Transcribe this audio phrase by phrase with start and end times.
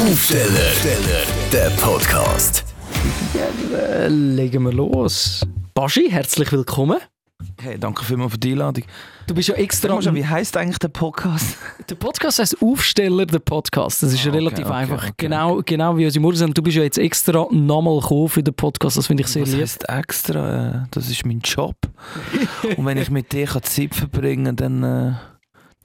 [0.00, 0.72] Aufsteller,
[1.52, 2.64] der Podcast.
[3.72, 5.46] Äh, legen wir los.
[5.72, 6.98] Baschi, herzlich willkommen.
[7.62, 8.84] Hey, danke vielmals für die Einladung.
[9.26, 10.00] Du bist ja extra.
[10.02, 11.56] Schon, wie heisst eigentlich der Podcast?
[11.88, 14.02] Der Podcast heißt Aufsteller, der Podcast.
[14.02, 15.02] Das ist Ah, okay, relativ okay, einfach.
[15.04, 16.58] okay, genau, genau wie unsere Mutter sagt.
[16.58, 18.96] Du bist ja jetzt extra nochmal gekommen für den Podcast.
[18.96, 19.60] Das finde ich sehr Was lieb.
[19.62, 20.68] heisst extra?
[20.84, 21.76] Äh, Das ist mein Job.
[22.76, 25.12] Und wenn ich mit dir Zeit verbringen kann, dann, äh,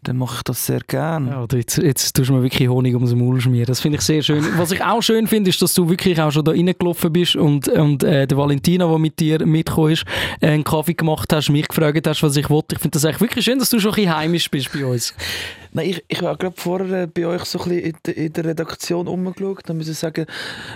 [0.04, 1.30] dann mache ich das sehr gerne.
[1.32, 3.66] Ja, jetzt, jetzt tust du mir wirklich Honig ums Maul schmieren.
[3.66, 4.46] Das finde ich sehr schön.
[4.58, 7.68] Was ich auch schön finde, ist, dass du wirklich auch schon da reingelaufen bist und,
[7.68, 10.06] und äh, der Valentina, der mit dir mitgekommen ist,
[10.40, 12.76] äh, einen Kaffee gemacht hast, mich gefragt hast, was ich wollte.
[12.76, 15.14] Ich finde das eigentlich wirklich schön, dass du schon ein bisschen heimisch bist bei uns.
[15.74, 18.34] Nein, ich, ich habe gerade vorher äh, bei euch so ein bisschen in, der- in
[18.34, 19.62] der Redaktion umgeschaut.
[19.66, 20.26] Dann muss ich sagen,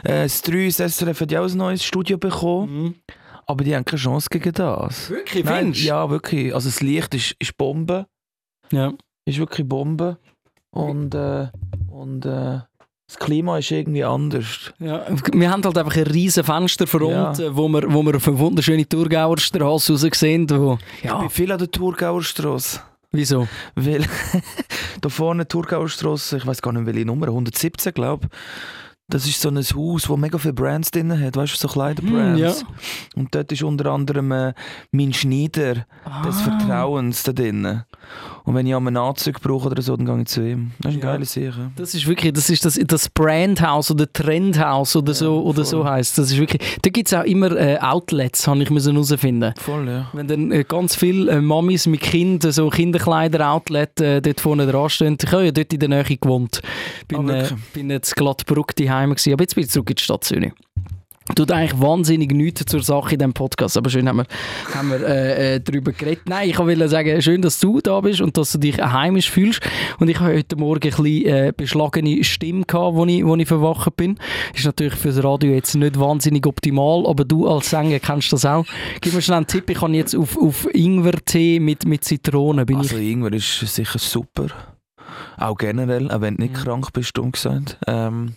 [0.04, 2.96] äh, das 3 das SRF hat ja auch ein neues Studio bekommen.
[3.46, 5.10] Aber die haben keine Chance gegen das.
[5.10, 6.54] Wirklich, Nein, findest ja, wirklich.
[6.54, 8.06] Also das Licht ist, ist Bombe.
[8.72, 8.94] ja.
[9.26, 10.18] Ist wirklich Bombe.
[10.72, 11.48] Und, äh,
[11.90, 12.60] und äh,
[13.08, 14.74] das Klima ist irgendwie anders.
[14.80, 17.30] Ja, wir haben halt einfach ein riesen Fenster vor Ja.
[17.30, 20.50] uns, äh, wo wir, wo wir auf eine wunderschöne Thurgauer Straße raus sehen.
[20.50, 22.80] Wo, Ich ja, bin viel an der Thurgauer Straße.
[23.12, 23.48] wieso?
[23.76, 24.06] Weil
[25.02, 28.28] da vorne Thurgauer Straße, ich weiß gar nicht welche Nummer, 117 glaube
[29.14, 32.38] Das ist so ein Haus, wo mega viele Brands drin hat, weißt du, so Kleiderbrands.
[32.38, 32.54] Hm, ja.
[33.16, 34.54] Und dort ist unter anderem äh,
[34.92, 36.32] mein Schneider des Ah.
[36.32, 37.84] Vertrauens da drin.
[38.44, 40.72] Und wenn ich einen Anzug brauche oder so, dann gehe ich zu ihm.
[40.82, 41.12] Das ist eine Ja.
[41.14, 41.72] geile Sache.
[41.78, 45.92] Das ist wirklich, das ist das, das Brandhaus oder Trendhaus oder so, oder so voll.
[45.92, 46.18] heißt.
[46.18, 49.54] Das ist wirklich, da gibt es auch immer äh, Outlets, habe ich müssen herausfinden.
[49.60, 50.10] Voll, ja.
[50.14, 54.90] Wenn dann äh, ganz viele äh, Mamis mit Kindern, so Kinderkleider-Outlet äh, dort vorne dran
[54.90, 55.18] stehen.
[55.24, 56.62] Ich habe ja dort in der Nähe gewohnt.
[57.08, 57.60] Bin, Ah, äh, wirklich?
[57.74, 60.52] bin jetzt Glattbruck daheim gewesen, aber jetzt bin ich zurück in die Stadt Zürich.
[61.38, 64.26] Tut eigentlich wahnsinnig nichts zur Sache in diesem Podcast, aber schön haben wir,
[64.76, 66.24] haben wir äh, äh, darüber geredet.
[66.28, 69.62] Nein, ich wollte sagen, schön, dass du da bist und dass du dich heimisch fühlst.
[70.00, 73.48] Und ich habe heute Morgen ein bisschen äh, beschlagene Stimme gehabt, wo ich, wo ich
[73.48, 74.18] verwacht bin.
[74.54, 78.44] Ist natürlich für das Radio jetzt nicht wahnsinnig optimal, aber du als Sänger kennst das
[78.44, 78.66] auch.
[79.00, 82.78] Gib mir schnell einen Tipp, ich kann jetzt auf, auf Ingwertee mit, mit Zitrone, bin
[82.80, 83.12] Also ich...
[83.12, 84.48] Ingwer ist sicher super.
[85.38, 86.64] Auch generell, auch wenn du nicht Ja.
[86.64, 87.78] krank bist, dumm gesagt.
[87.88, 88.36] Ähm,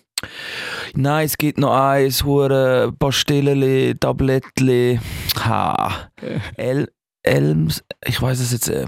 [0.95, 5.01] nein, es gibt noch eins, hure Pastillen, Tablettchen.
[5.45, 6.09] Ha.
[6.57, 6.89] El
[7.23, 8.69] Elms, ich weiß es jetzt.
[8.69, 8.87] Äh,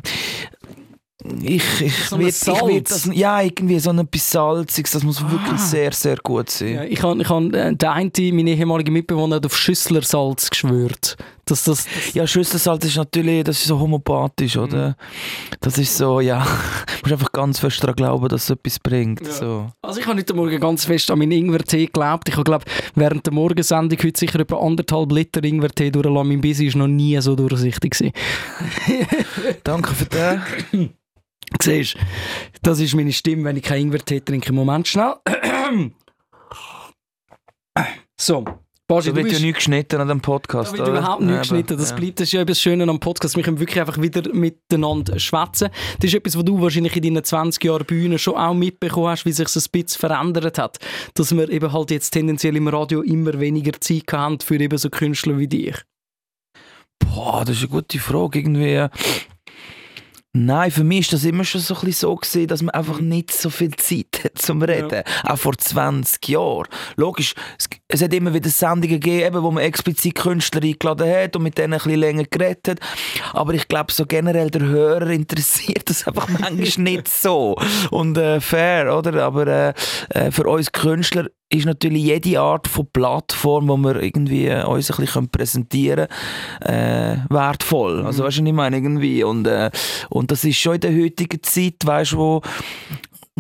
[1.43, 2.89] ich, ich, So ein werd- ich Salz?
[2.89, 5.31] das, ja, irgendwie so etwas Salziges, das muss Ah.
[5.33, 6.75] wirklich sehr, sehr gut sein.
[6.75, 11.17] Ja, ich habe ich hab, äh, der eine, meine ehemalige Mitbewohner, hat auf Schüsslersalz geschwört.
[11.49, 14.63] Dass das, das Ja, Schüsselsalz ist natürlich, das ist so homopathisch, Mhm.
[14.63, 14.97] oder?
[15.61, 16.49] Das ist so, ja, du
[17.03, 19.23] musst einfach ganz fest daran glauben, dass es etwas bringt.
[19.27, 19.33] Ja.
[19.33, 19.73] So.
[19.83, 22.29] Also ich habe heute Morgen ganz fest an meinen Ingwertee geglaubt.
[22.29, 22.65] Ich habe glaube
[22.95, 26.29] während der Morgensendung heute sicher etwa anderthalb Liter Ingwertee durchlassen.
[26.29, 27.97] Mein Busy war noch nie so durchsichtig.
[29.65, 30.91] Danke für den.
[31.63, 31.97] Siehst
[32.63, 34.53] das ist meine Stimme, wenn ich keinen Ingwertee trinke.
[34.53, 35.15] Moment schnell.
[38.21, 38.45] so,
[38.89, 40.73] Baschi, Da du wird ja nichts geschnitten an dem Da Podcast.
[40.73, 40.99] wird oder?
[40.99, 41.77] überhaupt nicht Ja, geschnitten.
[41.77, 41.97] Das, ja.
[41.97, 43.37] bleibt, das ist ja etwas Schönes am Podcast.
[43.37, 45.69] Wir können wirklich einfach wieder miteinander schwätzen.
[46.01, 49.27] Das ist etwas, was du wahrscheinlich in deinen 20 Jahren Bühne schon auch mitbekommen hast,
[49.27, 50.79] wie sich das ein bisschen verändert hat.
[51.15, 54.89] Dass wir eben halt jetzt tendenziell im Radio immer weniger Zeit haben für eben so
[54.89, 55.77] Künstler wie dich.
[56.99, 58.39] Boah, das ist eine gute Frage.
[58.39, 58.87] Irgendwie.
[60.35, 63.01] Nein, für mich ist das immer schon so ein bisschen so gewesen, dass man einfach
[63.01, 65.03] nicht so viel Zeit hat zum Reden.
[65.25, 66.69] Auch vor 20 Jahren.
[66.97, 71.43] Logisch, es, es hat immer wieder Sendungen gegeben, wo man explizit Künstler eingeladen hat und
[71.43, 72.81] mit denen ein bisschen länger geredet hat.
[73.33, 77.57] Aber ich glaube, so generell der Hörer interessiert das einfach manchmal nicht so.
[77.91, 79.25] Und äh, fair, oder?
[79.25, 79.75] Aber äh,
[80.11, 84.91] äh, für uns Künstler ist natürlich jede Art von Plattform, wo wir irgendwie äh, uns
[84.91, 86.09] ein bisschen präsentieren
[86.61, 88.05] können, äh, wertvoll.
[88.05, 89.71] Also weißt du, was ich meine irgendwie und äh,
[90.11, 92.43] und das ist schon in der heutigen Zeit, weißt du, wo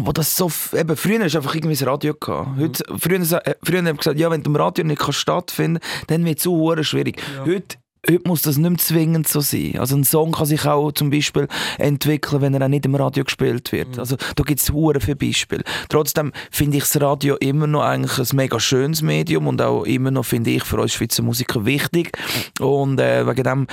[0.07, 2.59] wo das so, eben, früher du einfach irgendwie das Radio gehabt.
[2.59, 5.81] Heute, früher, äh, früher haben wir gesagt, ja, wenn du im Radio nicht kannst stattfinden
[6.07, 7.21] dann wird es so schwierig.
[7.45, 7.79] Heute,
[8.09, 9.77] heute muss das nicht mehr zwingend so sein.
[9.79, 11.49] Also ein Song kann sich auch zum Beispiel
[11.79, 13.99] entwickeln, wenn er auch nicht im Radio gespielt wird.
[13.99, 15.65] Also da gibt es hure viele Beispiele.
[15.89, 20.11] Trotzdem finde ich das Radio immer noch eigentlich ein mega schönes Medium und auch immer
[20.11, 22.17] noch, finde ich, für uns Schweizer Musiker wichtig.
[22.61, 23.67] Und äh, wegen dem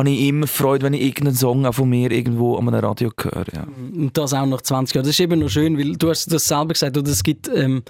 [0.00, 3.10] habe ich immer Freude, wenn ich irgendeinen Song auch von mir irgendwo an einem Radio
[3.20, 3.44] höre.
[3.54, 3.66] Ja.
[3.94, 5.04] Und das auch nach 20 Jahren.
[5.04, 7.82] Das ist eben noch schön, weil du hast das selber gesagt, oder es gibt ähm,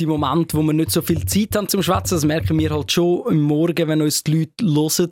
[0.00, 2.14] die Momente, wo wir nicht so viel Zeit haben zum Schwätzen.
[2.14, 5.10] Das merken wir halt schon am Morgen, wenn uns die Leute hören,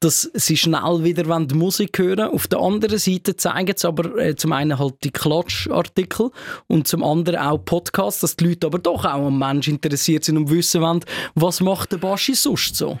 [0.00, 4.34] dass sie schnell wieder die Musik hören Auf der anderen Seite zeigen sie aber äh,
[4.36, 6.30] zum einen halt die Klatschartikel
[6.66, 10.38] und zum anderen auch Podcasts, dass die Leute aber doch auch am Mensch interessiert sind
[10.38, 11.04] und wissen wollen,
[11.34, 12.98] was macht der Baschi sonst so.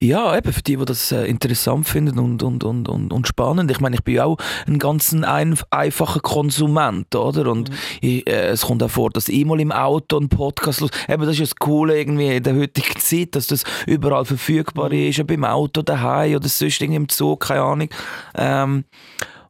[0.00, 3.68] Ja, eben für die, die das äh, interessant finden und, und, und, und, und spannend.
[3.72, 4.36] Ich meine, ich bin ja auch
[4.68, 7.50] ein ganz ein, einfacher Konsument, oder?
[7.50, 7.74] Und Mhm.
[8.00, 10.90] ich, äh, es kommt auch vor, dass ich mal im Auto einen Podcast los.
[11.08, 14.90] Eben, das ist ja das Coole irgendwie in der heutigen Zeit, dass das überall verfügbar
[14.90, 15.08] Mhm.
[15.08, 17.88] ist, ob im Auto, daheim oder sonst irgendwie im Zug, keine Ahnung.
[18.36, 18.84] Ähm,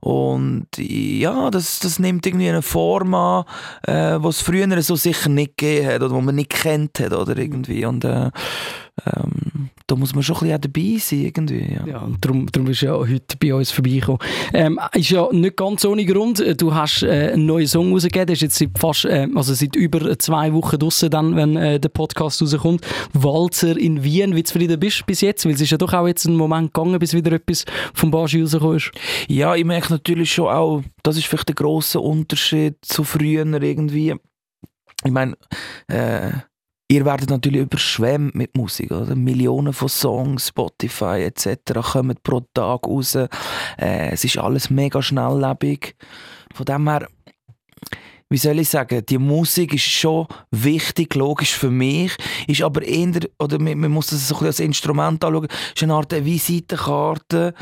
[0.01, 3.45] und ja, das, das nimmt irgendwie eine Form an,
[3.83, 7.13] äh, was es früher so sicher nicht gegeben hat oder wo man nicht kennt hat,
[7.13, 7.85] oder irgendwie.
[7.85, 8.31] Und äh,
[9.05, 11.75] ähm, da muss man schon ein bisschen dabei sein, irgendwie.
[11.75, 11.87] Ja.
[11.87, 14.21] Ja, und darum, darum bist du ja heute bei uns vorbeigekommen.
[14.53, 16.45] Ähm, ist ja nicht ganz ohne Grund.
[16.61, 18.27] Du hast äh, einen neuen Song rausgegeben.
[18.27, 21.81] Der ist jetzt seit fast, äh, also seit über zwei Wochen draussen, dann, wenn äh,
[21.81, 22.87] der Podcast rauskommt.
[23.15, 24.37] Walzer in Wien.
[24.37, 25.47] Wie zufrieden bist du bis jetzt?
[25.47, 27.65] Weil es ist ja doch auch jetzt ein Moment gegangen, bis wieder etwas
[27.95, 28.91] vom Baschi rausgekommen ist.
[29.27, 34.15] Ja, ich merke natürlich schon auch, das ist vielleicht der grosse Unterschied zu früher irgendwie.
[35.03, 35.35] Ich meine,
[35.87, 36.33] äh,
[36.89, 39.15] ihr werdet natürlich überschwemmt mit Musik, oder?
[39.15, 41.81] Millionen von Songs, Spotify etc.
[41.93, 43.15] kommen pro Tag raus.
[43.15, 43.29] Äh,
[43.77, 45.95] es ist alles mega schnelllebig.
[46.55, 47.07] Von dem her,
[48.31, 53.21] wie soll ich sagen, die Musik ist schon wichtig, logisch für mich, ist aber eher,
[53.39, 57.55] oder man, muss das so ein bisschen als Instrument anschauen, ist eine Art Visitenkarte,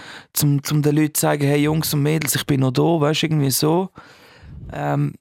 [0.42, 3.22] um, um den Leuten zu sagen, hey Jungs und Mädels, ich bin noch da, weißt
[3.22, 3.90] du, irgendwie so.
[4.72, 5.14] Ähm,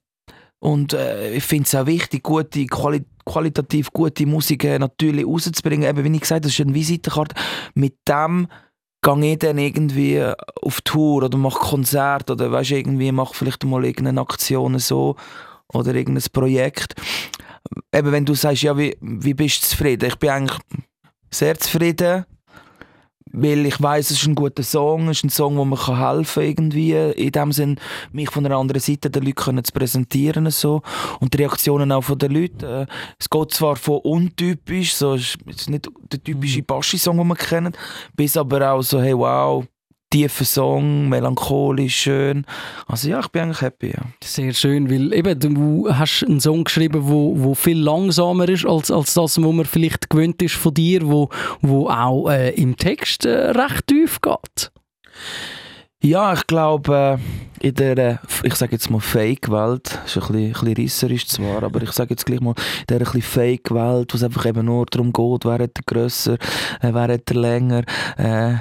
[0.66, 5.88] und äh, ich finde es auch wichtig, gute, quali qualitativ gute Musik äh, natürlich rauszubringen.
[5.88, 7.36] Eben, wie ich gesagt habe, das ist eine Visitenkarte.
[7.74, 8.48] Mit dem
[9.00, 10.20] gehe ich dann irgendwie
[10.62, 15.14] auf Tour oder mache Konzert oder weißt, irgendwie mache vielleicht mal irgendeine Aktion so
[15.72, 16.94] oder irgendein Projekt.
[17.94, 20.08] Eben, wenn du sagst, ja, wie, wie bist du zufrieden?
[20.08, 20.58] Ich bin eigentlich
[21.30, 22.24] sehr zufrieden,
[23.36, 25.98] weil ich weiß, es ist ein guter Song, es ist ein Song, wo man kann
[25.98, 27.78] helfen irgendwie, in dem Sinn,
[28.10, 30.80] mich von einer anderen Seite Leuten können zu präsentieren so.
[31.20, 32.64] und die Reaktionen auch von den Leuten.
[32.64, 32.86] Äh,
[33.18, 37.76] Es geht zwar von untypisch, so ist ist nicht der typische Baschi-Song, den man kennt,
[38.14, 39.64] bis aber auch so, hey wow,
[40.10, 42.44] tiefer Song, melancholisch, schön.
[42.86, 44.02] Also ja, ich bin eigentlich happy, ja.
[44.22, 48.90] Sehr schön, weil eben, du hast einen Song geschrieben, wo, wo viel langsamer ist als,
[48.90, 51.28] als das, was man vielleicht gewöhnt ist von dir, wo,
[51.60, 54.70] wo auch äh, im Text äh, recht tief geht.
[56.02, 60.34] Ja, ich glaube, äh, in der, äh, ich sage jetzt mal Fake-Welt, ist ein bisschen,
[60.34, 62.54] ein bisschen reisserisch zwar, aber ich sage jetzt gleich mal,
[62.88, 66.34] in dieser ein Fake-Welt, wo es einfach eben nur darum geht, wer hat der grösser,
[66.34, 67.82] äh, wer hat der länger,
[68.18, 68.54] äh,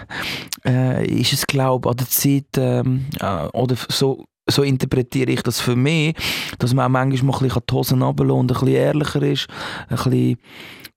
[0.66, 5.60] äh, ist es glaube an der Zeit, ähm, äh, oder so, so interpretiere ich das
[5.60, 6.16] für mich,
[6.60, 9.48] dass man auch manchmal mal ein bisschen die Hosen runterlassen und ein bisschen ehrlicher ist,
[9.90, 10.38] ein bisschen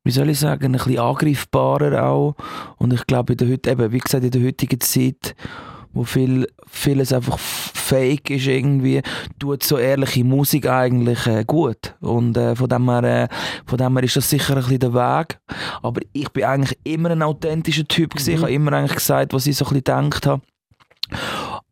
[0.04, 2.34] wie soll ich sagen, ein bisschen angreifbarer auch.
[2.78, 5.34] Und ich glaube, in der, eben, wie gesagt, in der heutigen Zeit,
[5.92, 7.38] wo viel, vieles einfach
[7.88, 9.02] fake ist irgendwie,
[9.38, 11.94] tut so ehrliche Musik eigentlich äh, gut.
[12.00, 13.28] Und äh, von, dem her, äh,
[13.66, 15.38] von dem her ist das sicher ein bisschen der Weg.
[15.82, 18.34] Aber ich bin eigentlich immer ein authentischer Typ gewesen.
[18.34, 20.42] Ich habe immer eigentlich gesagt, was ich so ein bisschen gedacht habe.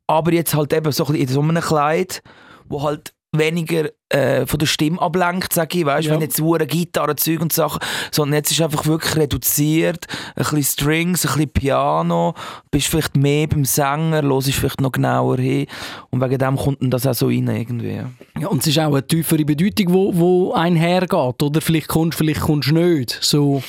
[0.06, 2.22] Aber jetzt halt eben so ein bisschen in so einem Kleid,
[2.68, 6.14] wo halt weniger äh, von der Stimme ablenkt, sage ich, weißt, Ja.
[6.14, 7.80] wenn jetzt hure Gitarre, Zeug und Sachen,
[8.12, 10.06] sondern jetzt ist einfach wirklich reduziert,
[10.36, 12.34] ein bisschen Strings, ein bisschen Piano,
[12.70, 15.66] bist vielleicht mehr beim Sänger, hörst vielleicht noch genauer hin
[16.10, 18.00] und wegen dem kommt dann das auch so rein irgendwie.
[18.38, 21.60] Ja, und es ist auch eine tiefere Bedeutung, wo, wo einhergeht, oder?
[21.60, 23.18] Vielleicht kommst, vielleicht kommst du nicht.
[23.20, 23.62] So,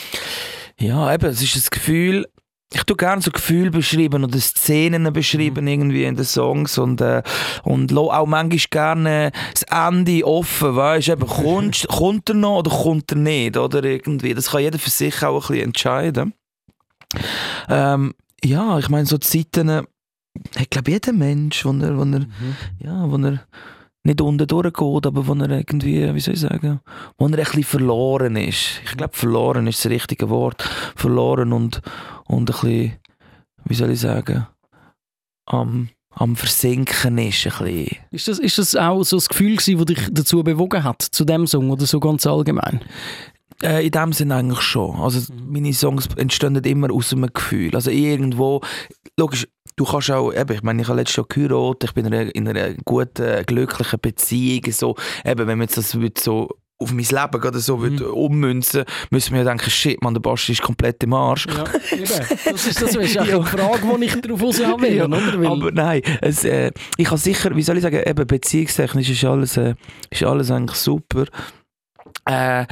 [0.79, 2.27] Ja, eben, es ist das Gefühl,
[2.73, 7.23] ich tue gerne so Gefühle beschreiben oder Szenen beschreiben irgendwie in den Songs und, äh,
[7.63, 13.11] und auch manchmal gerne das Ende offen, weißt eben, kommt, kommt er noch oder kommt
[13.11, 16.33] er nicht, oder irgendwie, das kann jeder für sich auch ein bisschen entscheiden.
[17.69, 19.83] Ähm, ja, ich meine, so Zeiten äh,
[20.57, 22.25] hat, glaube jeder Mensch, wo er, wo er,
[22.79, 23.47] ja, wo er
[24.07, 26.79] nicht unten durchgeht, aber wo er irgendwie, wie soll ich sagen,
[27.17, 28.81] wo er ein bisschen verloren ist.
[28.85, 30.63] Ich glaube, verloren ist das richtige Wort.
[30.95, 31.81] Verloren und,
[32.25, 32.93] und ein bisschen,
[33.65, 34.47] wie soll ich sagen,
[35.45, 37.45] am, am Versinken ist.
[37.47, 37.97] Ein bisschen.
[38.11, 41.45] ist, das, ist das auch so das Gefühl, das dich dazu bewogen hat, zu dem
[41.45, 42.81] Song, oder so ganz allgemein?
[43.61, 44.95] Äh, in dem Sinne eigentlich schon.
[44.95, 47.75] Also meine Songs entstehen immer aus einem Gefühl.
[47.75, 48.61] Also irgendwo,
[49.17, 49.47] logisch,
[49.77, 52.35] du kannst auch, eben, ich meine, ich habe letztes Jahr geheiratet, ich bin in einer,
[52.35, 57.41] in einer guten, glücklichen Beziehung, so, eben, wenn man jetzt das so auf mein Leben
[57.41, 61.13] gerade so würde ummünzen, müssen wir ja denken, shit, man, der Basti ist komplett im
[61.13, 61.47] Arsch.
[61.47, 61.63] Ja.
[61.63, 65.39] Das ist, das ist eine Frage, die ich darauf raus will, Ja, oder?
[65.39, 69.25] Weil, Aber nein, es, äh, ich habe sicher, wie soll ich sagen, eben beziehungstechnisch ist
[69.25, 69.73] alles, äh,
[70.11, 71.25] ist alles eigentlich super.
[72.25, 72.67] Äh,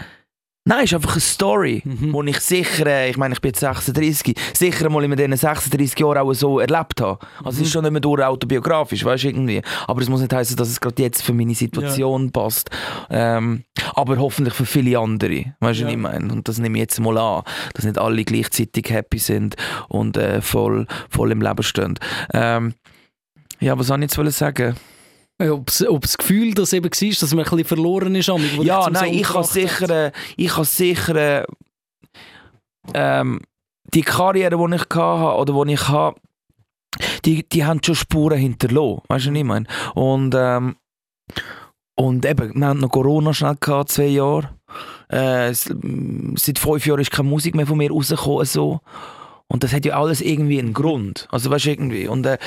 [0.68, 2.12] Nein, es ist einfach eine Story, Mhm.
[2.12, 6.00] wo ich sicher, äh, ich meine, ich bin jetzt 36, sicher mal in diesen 36
[6.00, 7.20] Jahren auch so erlebt habe.
[7.44, 7.50] Also Mhm.
[7.50, 9.62] es ist schon nicht mehr durch autobiografisch, weißt du, irgendwie.
[9.86, 12.72] Aber es muss nicht heißen, dass es gerade jetzt für meine Situation passt.
[13.12, 15.88] Ähm, aber hoffentlich für viele andere, weißt du, Ja.
[15.90, 16.34] was ich meine?
[16.34, 17.44] Und das nehme ich jetzt mal an,
[17.76, 19.56] dass nicht alle gleichzeitig happy sind
[19.88, 21.94] und äh, voll, voll im Leben stehen.
[22.34, 22.74] Ähm,
[23.60, 24.76] ja, was soll ich jetzt sagen?
[25.38, 28.30] Äh, Ob das Gefühl das eben war, dass man ein bisschen verloren ist.
[28.30, 31.46] Amig, Ja, nein, ich habe sicher, äh, ich habe sicher äh,
[32.94, 33.42] ähm,
[33.94, 36.20] die Karriere, die ich hatte oder die ich habe,
[37.26, 39.02] die, die haben schon Spuren hinterlassen.
[39.08, 39.66] Weißt du, was ich meine?
[39.94, 40.76] Und, ähm,
[41.98, 44.50] und eben, wir haben noch Corona schnell gehabt, zwei Jahre.
[45.12, 45.64] Äh, es,
[46.36, 48.46] seit fünf Jahren ist keine Musik mehr von mir rausgekommen.
[48.46, 48.80] So.
[49.56, 51.30] Und das hat ja alles irgendwie einen Grund.
[51.32, 52.10] Also weißt du, irgendwie.
[52.10, 52.38] Und äh,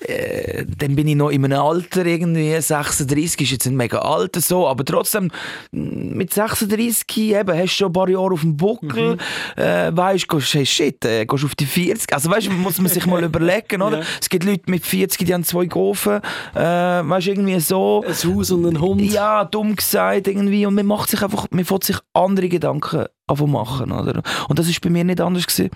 [0.00, 4.34] äh, dann bin ich noch in einem Alter irgendwie, 36 ist jetzt nicht mega alt
[4.36, 5.30] so, aber trotzdem
[5.72, 9.18] mm, mit 36 eben, hast du schon ein paar Jahre auf dem Buckel,
[9.56, 12.10] äh, weißt du, hey, shit, äh, gehst auf die 40.
[12.14, 13.98] Also weißt du, muss man sich mal überlegen, oder?
[13.98, 14.04] Ja.
[14.18, 16.22] Es gibt Leute mit 40, die haben zwei Gofen,
[16.54, 18.02] äh, weißt du, irgendwie so.
[18.06, 19.02] Ein Haus und ein Hund.
[19.02, 20.64] Ja, dumm gesagt irgendwie.
[20.64, 23.04] Und man macht sich einfach, man fängt sich andere Gedanken
[23.46, 24.22] machen, oder?
[24.48, 25.70] Und das ist bei mir nicht anders gewesen.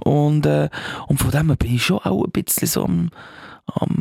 [0.00, 0.68] Und, äh,
[1.08, 3.10] und von dem bin ich schon auch ein bisschen so am,
[3.66, 3.96] am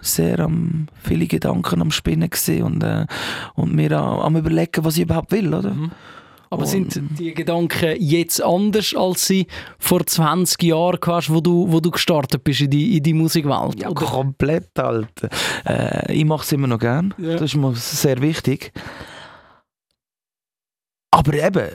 [0.00, 3.06] sehr am viele Gedanken am Spinnen gewesen und, äh,
[3.54, 5.70] und mir am, am überlegen, was ich überhaupt will, oder?
[5.70, 5.90] Mhm.
[6.52, 9.46] Aber Und- sind die Gedanken jetzt anders, als sie
[9.78, 13.80] vor 20 Jahren hast, wo du, wo du gestartet bist in die, in die Musikwelt?
[13.80, 15.28] Ja, Oder- komplett, Alter.
[15.64, 17.14] Äh, ich mache es immer noch gern.
[17.18, 17.34] Ja.
[17.34, 18.72] Das ist mir sehr wichtig.
[21.12, 21.68] Aber eben,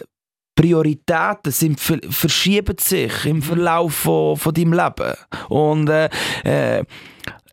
[0.56, 5.14] Prioritäten sind, ver- verschieben sich im Verlauf von, von deinem Leben.
[5.50, 6.10] Und äh,
[6.44, 6.84] äh,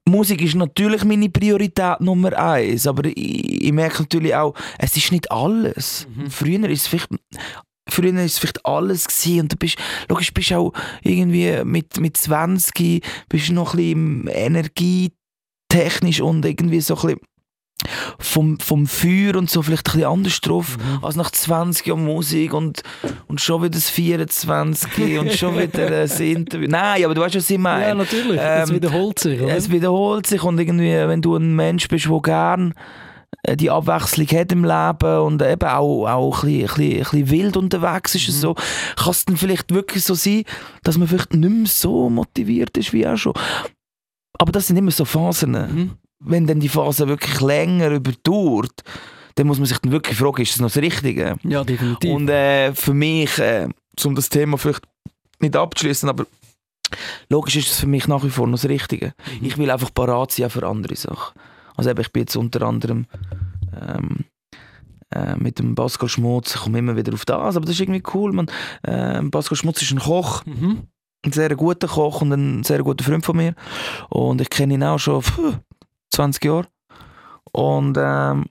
[0.09, 5.13] Musik ist natürlich meine Priorität Nummer eins, aber ich, ich merke natürlich auch, es ist
[5.13, 6.07] nicht alles.
[6.15, 6.31] Mhm.
[6.31, 7.09] Früher ist es vielleicht
[7.89, 9.77] Früher war es vielleicht alles gewesen und du bist,
[10.09, 16.95] logisch bist auch irgendwie mit, mit 20 bist noch ein bisschen energietechnisch und irgendwie so
[16.97, 17.21] ein bisschen
[18.19, 21.05] vom, vom Feuer und so vielleicht ein bisschen anders drauf Mhm.
[21.05, 22.83] als nach 20 Jahren Musik und,
[23.27, 26.69] und schon wieder das 24 und schon wieder das Interview.
[26.69, 27.89] Nein, aber du weißt, was ich meine.
[27.89, 28.41] Ja, natürlich.
[28.41, 29.57] es Ähm, wiederholt sich, oder?
[29.57, 32.75] Es wiederholt sich und irgendwie, wenn du ein Mensch bist, der gern
[33.43, 37.57] äh, die Abwechslung hat im Leben und eben auch, auch ein, bisschen, ein, bisschen, wild
[37.57, 40.45] unterwegs ist, und so, kann es dann vielleicht wirklich so sein,
[40.83, 43.35] dass man vielleicht nicht mehr so motiviert ist wie auch schon.
[44.39, 45.53] Aber das sind immer so Phasen.
[45.53, 45.91] Mhm.
[46.25, 48.83] Wenn dann die Phase wirklich länger überdauert,
[49.35, 51.37] dann muss man sich dann wirklich fragen, ist das noch das Richtige?
[51.43, 52.15] Ja, definitiv.
[52.15, 53.69] Und äh, für mich, äh,
[54.05, 54.83] um das Thema vielleicht
[55.41, 56.27] nicht abzuschließen, aber
[57.31, 59.15] logisch ist es für mich nach wie vor noch das Richtige.
[59.41, 59.47] Mhm.
[59.47, 61.35] Ich will einfach parat sein für andere Sachen.
[61.77, 63.07] Also eben, ich bin jetzt unter anderem
[63.81, 64.25] ähm,
[65.11, 68.03] äh, mit dem Pascal Schmutz, ich komme immer wieder auf das, aber das ist irgendwie
[68.15, 68.33] cool.
[68.33, 68.47] Man,
[68.83, 70.83] äh, Pascal Schmutz ist ein Koch, Mhm.
[71.25, 73.55] ein sehr guter Koch und ein sehr guter Freund von mir.
[74.11, 75.23] Und ich kenne ihn auch schon
[76.13, 76.67] 20 Jahre.
[77.53, 78.47] Und ähm,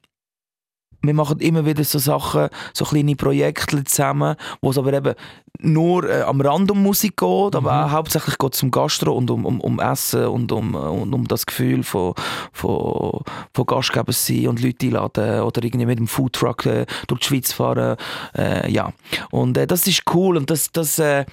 [1.03, 5.15] wir machen immer wieder so Sachen, so kleine Projekte zusammen, wo es aber eben
[5.59, 7.67] nur äh, am Rand um Musik geht, aber Mhm.
[7.67, 11.27] auch hauptsächlich geht es um Gastro und um, um, um Essen und um, und um
[11.27, 12.13] das Gefühl von,
[12.51, 13.21] von,
[13.53, 17.51] von Gastgeber sein und Leute einladen oder irgendwie mit dem Foodtruck äh, durch die Schweiz
[17.51, 17.97] fahren.
[18.37, 18.93] Äh, ja.
[19.31, 21.25] Und äh, das ist cool und das, das, äh,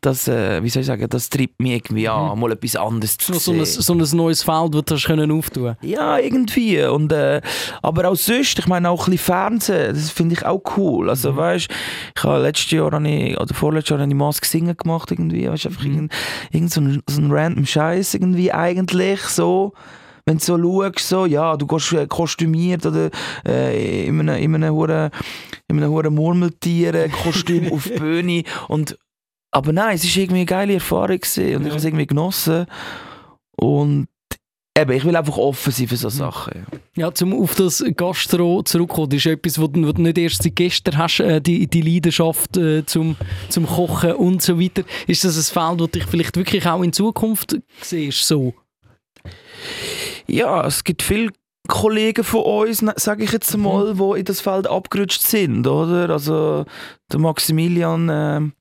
[0.00, 3.32] das, äh, wie soll ich sagen, das treibt mich irgendwie an, mal etwas anderes zu
[3.32, 3.82] Noch so ein, sehen.
[3.82, 6.82] so ein neues Feld, das du hast können auftun Ja, irgendwie.
[6.84, 7.40] Und, äh,
[7.82, 11.10] aber auch sonst, ich meine auch ein bisschen Fernsehen, das finde ich auch cool.
[11.10, 11.36] Also Mhm.
[11.36, 11.68] weißt,
[12.16, 15.48] ich habe letztes Jahr, habe ich, oder vorletztes Jahr habe ich Mask Singen gemacht irgendwie,
[15.48, 15.92] weißt, einfach Mhm.
[15.94, 16.12] irgend,
[16.52, 19.72] irgend so ein, so ein random Scheiß irgendwie eigentlich so.
[20.26, 23.08] Wenn du so schaust, so, ja, du gehst äh, kostümiert oder
[23.46, 25.10] äh, in einem, in einem, hure-
[25.68, 28.98] in einem Murmeltier-Kostüm auf die Bühne und
[29.50, 31.70] aber nein, es war irgendwie eine geile Erfahrung gewesen und ich Ja.
[31.70, 32.66] habe es irgendwie genossen
[33.56, 34.08] und
[34.78, 35.98] eben, ich will einfach offen sein für Mhm.
[35.98, 36.52] so Sachen.
[36.54, 36.78] Ja.
[37.06, 40.42] Ja, zum auf das Gastro zurückkommen, das ist etwas, wo du, wo du nicht erst
[40.42, 43.16] seit gestern hast, äh, die, die Leidenschaft äh, zum,
[43.48, 44.82] zum Kochen und so weiter.
[45.06, 45.42] Ist das ein
[45.76, 48.54] Feld, das dich vielleicht wirklich auch in Zukunft siehst, so?
[50.26, 51.30] ja, es gibt viele
[51.68, 56.08] Kollegen von uns, sage ich jetzt mal, die in das Feld abgerutscht sind, oder?
[56.10, 56.64] Also
[57.12, 58.52] der Maximilian ähm,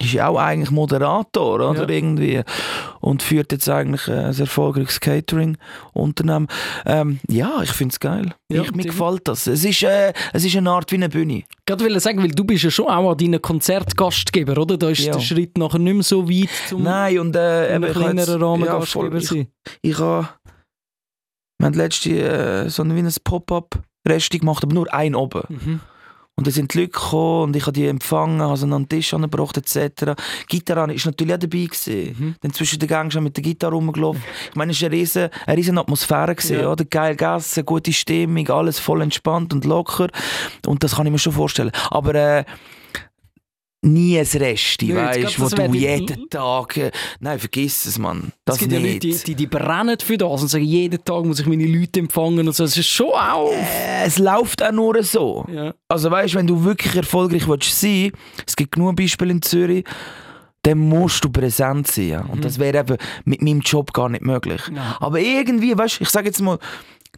[0.00, 1.74] ist ja auch eigentlich Moderator, oder?
[1.74, 1.88] Ja.
[1.88, 2.42] Irgendwie.
[3.00, 6.48] Und führt jetzt eigentlich ein sehr erfolgreiches Catering-Unternehmen.
[6.86, 8.34] Ähm, ja, ich finde es geil.
[8.52, 9.46] Ja, ich, mir gefällt das.
[9.46, 11.44] Es ist, äh, es ist eine Art wie eine Bühne.
[11.68, 14.76] Ich wollte sagen, weil du bist ja schon auch an deinen Konzertgastgeber, oder?
[14.76, 15.12] Da ist Ja.
[15.12, 18.14] der Schritt nachher nicht mehr so weit, zum Nein, und äh, eben, ich habe jetzt-
[18.26, 19.48] kleineren Rahmen ja, Gastgeber voll, ich, sein.
[19.82, 20.28] ich habe
[21.60, 25.42] wir haben letzte äh, so ein, wie ein Pop-up Resti gemacht, aber nur ein oben.
[25.48, 25.80] Mhm.
[26.38, 28.88] Und dann sind die Leute gekommen und ich habe die empfangen, habe sie an den
[28.88, 30.12] Tisch angebracht etc.
[30.46, 31.64] Gitarre war natürlich auch dabei.
[31.64, 32.16] Gewesen.
[32.16, 32.34] Mhm.
[32.40, 34.22] Dann zwischen den Gängen schon mit der Gitarre rumgelaufen.
[34.50, 36.36] Ich meine, es war eine riesen, eine riesen Atmosphäre.
[36.36, 36.70] Gewesen, Ja.
[36.70, 36.84] oder?
[36.84, 40.06] Geil gegessen, gute Stimmung, alles voll entspannt und locker.
[40.64, 41.72] Und das kann ich mir schon vorstellen.
[41.90, 42.44] Aber äh,
[43.82, 46.76] nie ein Rest, weißt wo du jeden Tag...
[46.76, 48.32] Äh, nein, vergiss es, Mann.
[48.44, 49.26] Das es gibt ja Leute, nicht.
[49.26, 52.46] die, die, die brennen für das und sagen, jeden Tag muss ich meine Leute empfangen
[52.46, 52.64] und so.
[52.64, 53.52] Das ist schon auch...
[53.52, 55.46] Äh, es läuft auch nur so.
[55.52, 55.74] Ja.
[55.86, 58.10] Also weißt, wenn du wirklich erfolgreich willst sein,
[58.46, 59.84] es gibt genug Beispiele in Zürich,
[60.62, 62.08] dann musst du präsent sein.
[62.08, 62.20] Ja.
[62.22, 64.62] Und das wäre eben mit meinem Job gar nicht möglich.
[64.70, 64.94] Nein.
[64.98, 66.58] Aber irgendwie, weißt, ich sage jetzt mal,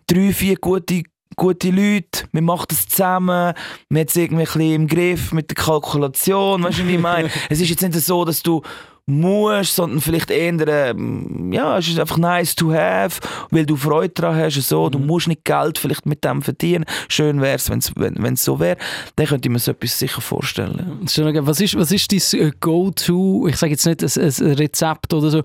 [0.06, 1.02] drei, vier gute,
[1.40, 3.54] gute Leute, wir machen das zusammen,
[3.88, 7.00] wir haben es irgendwie ein bisschen im Griff mit der Kalkulation, weißt du, wie ich
[7.00, 7.30] meine?
[7.48, 8.60] es ist jetzt nicht so, dass du
[9.06, 13.20] musst, sondern vielleicht eher, ähm, ja, es ist einfach nice to have,
[13.50, 14.90] weil du Freude daran hast, so.
[14.90, 16.84] du musst nicht Geld vielleicht mit dem verdienen.
[17.08, 18.76] Schön wäre es, wenn's, wenn es so wäre.
[19.16, 21.00] Dann könnte ich mir so etwas sicher vorstellen.
[21.02, 25.30] Was ist, was ist dein äh, Go-To, ich sage jetzt nicht ein, ein Rezept oder
[25.30, 25.42] so,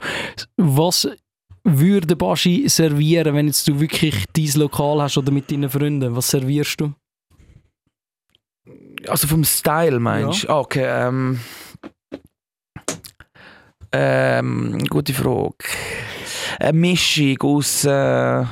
[0.57, 1.07] was
[1.65, 6.15] würde Baschi servieren, wenn jetzt du wirklich dein Lokal hast oder mit deinen Freunden?
[6.15, 6.93] Was servierst du?
[9.07, 10.50] Also vom Style meinst du?
[10.50, 11.39] Ah, Okay, ähm,
[13.91, 15.55] ähm, gute Frage.
[16.60, 18.45] Eine Mischung aus äh,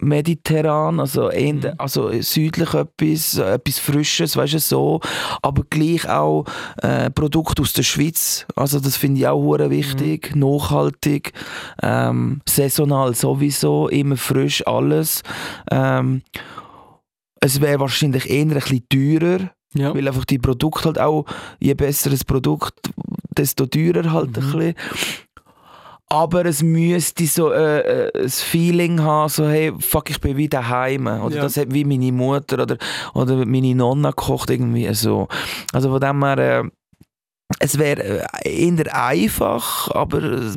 [0.00, 1.72] mediterran, also, Mhm.
[1.78, 5.00] also südlich etwas, äh, etwas Frisches, weißt du, so,
[5.42, 6.44] aber gleich auch
[6.82, 11.32] äh, Produkte aus der Schweiz, also das finde ich auch hure wichtig, nachhaltig,
[11.82, 15.22] ähm, saisonal sowieso, immer frisch, alles.
[15.70, 16.22] Ähm,
[17.40, 19.94] es wäre wahrscheinlich eher ein bisschen teurer, Ja.
[19.94, 21.24] weil einfach die Produkte halt auch,
[21.58, 22.74] je besser das Produkt,
[23.36, 24.36] desto teurer halt Mhm.
[24.36, 24.74] ein bisschen.
[26.08, 30.60] Aber es müsste so äh, äh, ein Feeling haben, so hey, fuck, ich bin wieder
[30.60, 31.06] daheim.
[31.08, 31.42] Oder Ja.
[31.42, 32.76] das hat wie meine Mutter oder,
[33.14, 35.26] oder meine Nonna gekocht irgendwie so.
[35.72, 36.64] Also von dem her, äh,
[37.58, 40.52] es wäre äh, eher einfach, aber äh,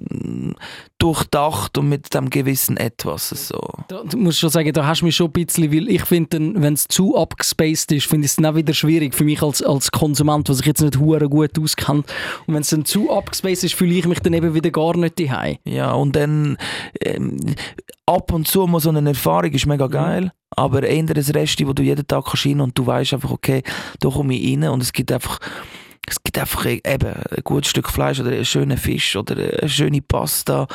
[0.99, 3.59] durchdacht und mit dem gewissen Etwas so.
[3.87, 6.53] Da, du musst schon sagen, da hast du mich schon ein bisschen, weil ich finde,
[6.55, 9.63] wenn es zu abgespaced ist, finde ich es dann auch wieder schwierig für mich als,
[9.63, 12.03] als Konsument, was ich jetzt nicht hure gut auskenne.
[12.45, 15.19] Und wenn es dann zu abgespaced ist, fühle ich mich dann eben wieder gar nicht
[15.19, 15.57] daheim.
[15.63, 16.57] Ja, und dann
[17.01, 17.37] ähm,
[18.05, 21.73] ab und zu mal so eine Erfahrung ist mega geil, aber eher ein Rest, wo
[21.73, 23.63] du jeden Tag kannst rein und du weißt einfach, okay,
[24.01, 25.39] da komme ich rein und es gibt einfach
[26.09, 30.01] es gibt einfach eben ein gutes Stück Fleisch oder einen schönen Fisch oder eine schöne
[30.01, 30.67] Pasta.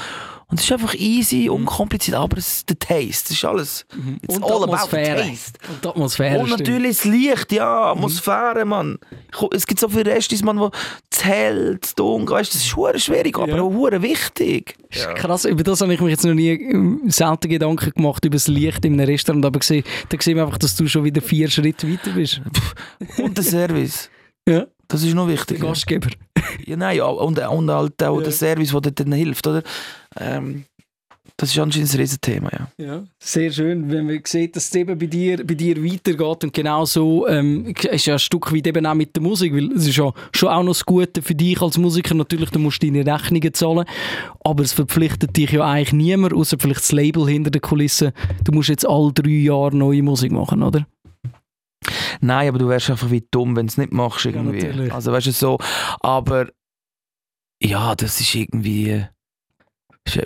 [0.47, 3.87] Und es ist einfach easy, unkompliziert, aber es ist der Taste, das ist alles.
[4.23, 5.16] It's Und all die about the Atmosphäre.
[5.23, 5.59] taste.
[5.68, 6.61] Und die Atmosphäre Und stimmt.
[6.61, 8.99] natürlich das Licht, ja, Atmosphäre, Mann.
[9.33, 10.70] Ich- Es gibt so viele Restis, Mann, wo
[11.11, 13.62] das hell, das dunkel, weißt, das ist hure schwierig, aber Ja.
[13.62, 14.77] auch hure wichtig.
[14.90, 18.25] Das ist Krass, über das habe ich mich jetzt noch nie ähm, selten Gedanken gemacht,
[18.25, 21.05] über das Licht in einem Restaurant, aber gesehen, da sehen wir einfach, dass du schon
[21.05, 22.42] wieder vier Schritte weiter bist.
[23.18, 24.11] Und der Service.
[24.47, 25.61] Ja, Das ist noch der wichtig.
[25.61, 26.09] Gastgeber.
[26.66, 28.23] Ja, nein, ja, und, und halt auch Ja.
[28.23, 29.62] der Service, der dir dann hilft, oder?
[30.18, 30.64] Ähm,
[31.37, 32.68] das ist anscheinend ein Riesenthema, ja.
[32.85, 36.53] Ja, sehr schön, wenn man sieht, dass es eben bei dir, bei dir weitergeht und
[36.53, 39.87] genau so ähm, ist ja ein Stück weit eben auch mit der Musik, weil es
[39.88, 43.05] ist ja schon auch noch das Gute für dich als Musiker, natürlich, du musst deine
[43.05, 43.85] Rechnungen zahlen,
[44.44, 48.12] aber es verpflichtet dich ja eigentlich niemand, außer vielleicht das Label hinter der Kulisse,
[48.44, 50.87] du musst jetzt alle drei Jahre neue Musik machen, oder?
[52.20, 54.62] Nein, aber du wärst einfach wie dumm, wenn du es nicht machst, Ja, irgendwie.
[54.64, 54.92] natürlich.
[54.92, 55.59] also, weißt du, so.
[56.01, 56.49] Aber
[57.62, 59.07] ja, das ist irgendwie.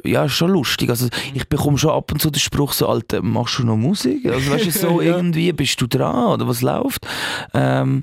[0.04, 0.90] Ja, schon lustig.
[0.90, 4.26] Also, ich bekomme schon ab und zu den Spruch so, Alter, machst du noch Musik?
[4.26, 5.16] Also, weißt du, so Ja.
[5.16, 7.06] irgendwie, bist du dran oder was läuft?
[7.54, 8.02] Ähm,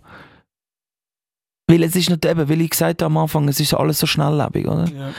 [1.67, 4.07] weil es ist nicht eben, weil ich gesagt habe am Anfang, es ist alles so
[4.07, 4.85] schnelllebig, oder?
[4.87, 5.11] Ja.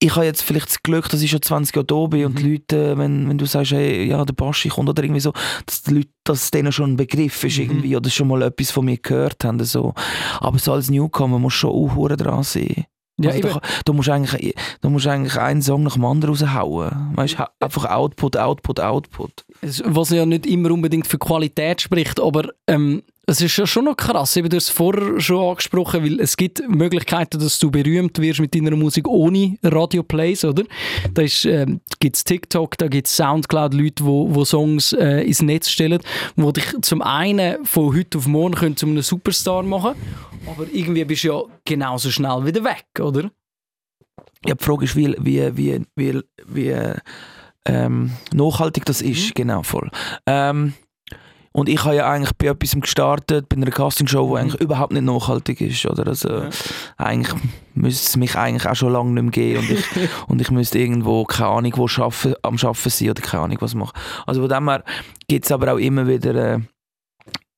[0.00, 2.36] Ich habe jetzt vielleicht das Glück, dass ich schon 20 Jahre da bin und Mhm.
[2.38, 5.32] die Leute, äh, wenn, wenn du sagst, hey, ja, der Baschi kommt oder irgendwie so,
[5.66, 7.64] dass die Leute, dass es denen schon ein Begriff ist Mhm.
[7.64, 9.62] irgendwie oder schon mal etwas von mir gehört haben.
[9.64, 9.94] So.
[10.40, 12.84] Aber so als Newcomer musst du schon auch dran sein.
[13.20, 17.10] Ja, also, du, musst eigentlich, du musst eigentlich einen Song nach dem anderen raushauen.
[17.16, 19.44] Weißt, einfach Output, Output, Output.
[19.86, 23.96] Was ja nicht immer unbedingt für Qualität spricht, aber ähm, es ist ja schon noch
[23.96, 24.36] krass.
[24.36, 28.40] Eben, du hast es vorher schon angesprochen, weil es gibt Möglichkeiten, dass du berühmt wirst
[28.40, 30.64] mit deiner Musik ohne Radioplays, oder?
[31.12, 35.42] Da ähm, gibt es TikTok, da gibt es Soundcloud, Leute, wo, wo Songs äh, ins
[35.42, 36.00] Netz stellen,
[36.36, 39.94] wo dich zum einen von heute auf morgen können zu einem Superstar machen
[40.46, 43.30] aber irgendwie bist du ja genauso schnell wieder weg, oder?
[44.46, 46.76] Ja, die Frage ist, wie, wie, wie, wie, wie
[47.66, 49.34] ähm, nachhaltig das ist.
[49.34, 49.90] Genau, voll.
[50.26, 50.74] Ähm,
[51.58, 54.36] und ich habe ja eigentlich bei etwas gestartet, bei einer Castingshow, die Mhm.
[54.36, 55.84] eigentlich überhaupt nicht nachhaltig ist.
[55.86, 56.06] Oder?
[56.06, 56.48] Also, Ja.
[56.96, 57.34] Eigentlich
[57.74, 59.84] müsste es mich eigentlich auch schon lange nicht mehr geben und ich,
[60.28, 63.74] und ich müsste irgendwo, keine Ahnung, wo schaffen, am Arbeiten sein oder keine Ahnung was
[63.74, 63.92] machen.
[64.26, 64.84] Also von dem her
[65.28, 66.58] gibt es aber auch immer wieder äh,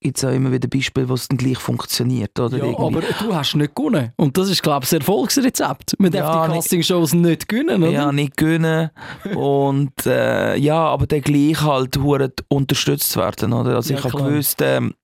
[0.00, 2.38] gibt es auch immer wieder Beispiele, wo es dann gleich funktioniert.
[2.38, 2.84] Oder Ja, irgendwie.
[2.98, 4.12] aber du hast nicht gewonnen.
[4.16, 5.94] Und das ist, glaube ich, das Erfolgsrezept.
[5.98, 7.92] Man darf Ja, die nicht- Castingshows nicht gewinnen, oder?
[7.92, 8.90] ja, nicht gönnen
[9.34, 11.98] und äh, ja, aber dann gleich halt
[12.48, 13.76] unterstützt werden, oder?
[13.76, 14.94] Also Ja, ich habe gewusst, ähm,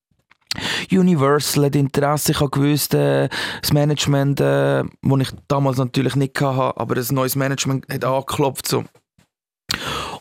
[0.90, 3.28] Universal hat Interesse, ich habe gewusst, äh,
[3.60, 8.66] das Management, äh, wo ich damals natürlich nicht hatte, aber das neues Management hat angeklopft
[8.66, 8.84] so.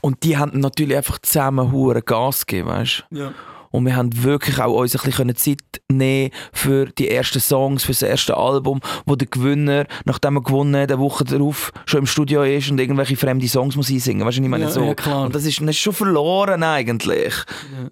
[0.02, 1.72] Und die haben natürlich einfach zusammen
[2.04, 3.32] Gas gegeben, weißt Ja.
[3.76, 7.92] Und wir haben wirklich auch uns ein bisschen Zeit nehmen für die ersten Songs, für
[7.92, 12.06] das erste Album, wo der Gewinner, nachdem er gewonnen hat, eine Woche darauf schon im
[12.08, 14.26] Studio ist und irgendwelche fremde Songs muss einsingen.
[14.26, 14.84] Weißt du, ich meine Ja, so.
[14.84, 15.26] ja, klar.
[15.26, 17.34] Und das ist, das ist schon verloren eigentlich.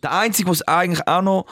[0.01, 1.45] Der Einzige, der es eigentlich auch noch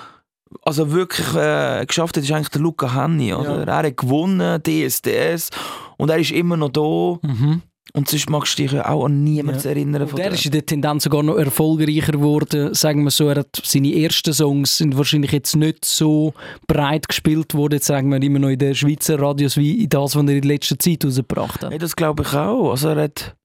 [0.64, 3.34] also wirklich äh, geschafft hat, ist eigentlich der Luca Henny.
[3.34, 3.66] Oder?
[3.68, 5.50] Er hat gewonnen, DSDS,
[5.98, 7.28] und er ist immer noch da.
[7.28, 7.62] Mhm.
[7.94, 9.70] Und sonst magst du dich ja auch an niemanden Ja.
[9.72, 10.04] erinnern.
[10.04, 12.74] Und der- ist in der Tendenz sogar noch erfolgreicher geworden.
[12.74, 16.34] Sagen wir so, er hat seine ersten Songs sind wahrscheinlich jetzt nicht so
[16.68, 20.16] breit gespielt worden, jetzt sagen wir immer noch in den Schweizer Radios, wie in das,
[20.16, 21.72] was er in letzter Zeit rausgebracht hat.
[21.74, 22.72] Ja, das glaube ich auch.
[22.72, 23.36] Also er hat,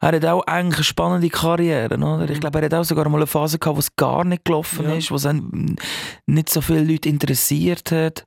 [0.00, 1.94] er hat auch eigentlich eine spannende Karriere.
[1.96, 2.28] Oder?
[2.30, 4.86] Ich glaube, er hat auch sogar mal eine Phase gehabt, wo es gar nicht gelaufen
[4.86, 4.94] Ja.
[4.96, 5.28] ist, wo es
[6.26, 8.24] nicht so viele Leute interessiert hat.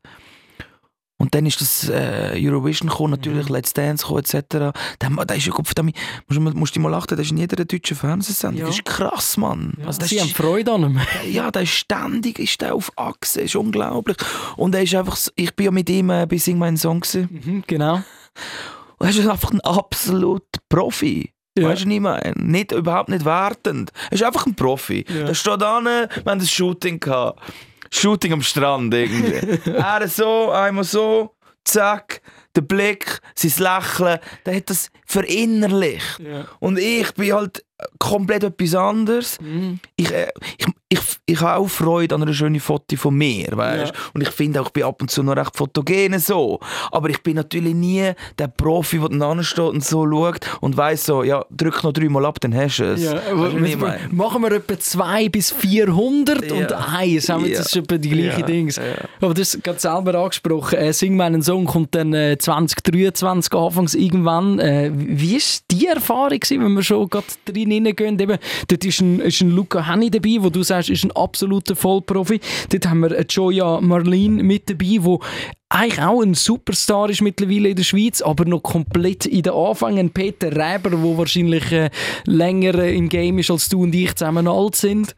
[1.25, 4.77] Und dann ist das äh, Eurovision gekommen, natürlich Let's Dance gekommen, etc.
[4.99, 5.95] Dann, da ist ja, Gott verdammt,
[6.27, 8.59] musst, du- musst du mal lachen, das ist in jeder deutschen Fernsehsendung.
[8.59, 8.67] Ja.
[8.67, 9.73] Das ist krass, Mann.
[9.87, 11.01] Also das Sie haben ist, Freude an ihm.
[11.31, 14.17] ja, der ist ständig ist der auf Achse, ist unglaublich.
[14.55, 17.41] Und er ist einfach, ich bin ja mit ihm äh, bei Sing meinen Song gewesen.
[17.43, 17.95] Mhm, genau.
[18.97, 21.31] Und er ist einfach ein absoluter Profi.
[21.57, 21.69] Ja.
[21.69, 22.33] Weißt du, ich meine?
[22.35, 23.91] Nicht, überhaupt nicht wertend.
[24.09, 25.05] Er ist einfach ein Profi.
[25.07, 25.23] Ja.
[25.25, 27.41] Der steht an, wir haben ein Shooting gehabt.
[27.91, 29.71] Shooting am Strand irgendwie.
[30.01, 32.21] er so, einmal so, zack,
[32.55, 36.19] der Blick, sein Lächeln, der hat das verinnerlicht.
[36.19, 36.45] Ja.
[36.59, 37.63] Und ich bin halt
[37.99, 39.39] komplett etwas anderes.
[39.41, 39.79] Mhm.
[39.95, 43.93] Ich, äh, ich, ich, ich habe auch Freude an einer schönen Foto von mir, weißt?
[43.93, 44.01] Ja.
[44.13, 46.59] Und ich finde auch, ich bin ab und zu noch recht fotogen so.
[46.91, 51.05] Aber ich bin natürlich nie der Profi, der dann steht und so schaut und weiss
[51.05, 53.03] so, ja, drück noch dreimal ab, dann hast du es.
[53.03, 53.99] Ja, Weißt meine?
[54.11, 56.85] machen wir etwa 2 bis 400 und Ja.
[56.95, 57.57] eins haben wir Ja.
[57.57, 58.45] das ist etwa die gleichen Ja.
[58.45, 58.79] Dings.
[59.21, 60.77] Aber das gerade selber angesprochen.
[60.77, 64.59] Äh, Sing meinen Song kommt dann äh, 2023 anfangs irgendwann.
[64.59, 68.19] Äh, wie ist die Erfahrung gewesen, wenn wir schon gerade drin hineingehen?
[68.19, 71.75] Eben, dort ist ein, ist ein Luca Henny dabei, wo du sagst, ist ein absoluter
[71.75, 72.39] Vollprofi.
[72.69, 75.21] Dort haben wir Joya Marlene mit dabei, wo
[75.69, 80.11] eigentlich auch ein Superstar ist mittlerweile in der Schweiz, aber noch komplett in den Anfängen.
[80.11, 81.89] Peter Reber, der wahrscheinlich äh,
[82.25, 85.15] länger äh, im Game ist als du und ich zusammen alt sind.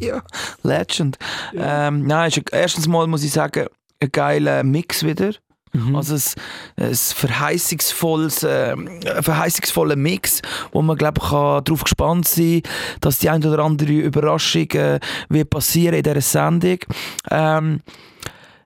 [0.00, 0.22] Ja,
[0.62, 1.18] Legend.
[1.54, 3.66] Ähm, nein, ist, erstens mal muss ich sagen,
[4.00, 5.32] ein geiler Mix wieder.
[5.94, 8.76] Also ein, ein verheißungsvolles, äh,
[9.22, 12.62] verheißungsvoller Mix, wo man glaube ich darauf gespannt sein,
[13.00, 16.78] dass die ein oder andere Überraschung äh, wird passieren in dieser Sendung.
[17.30, 17.80] Ähm,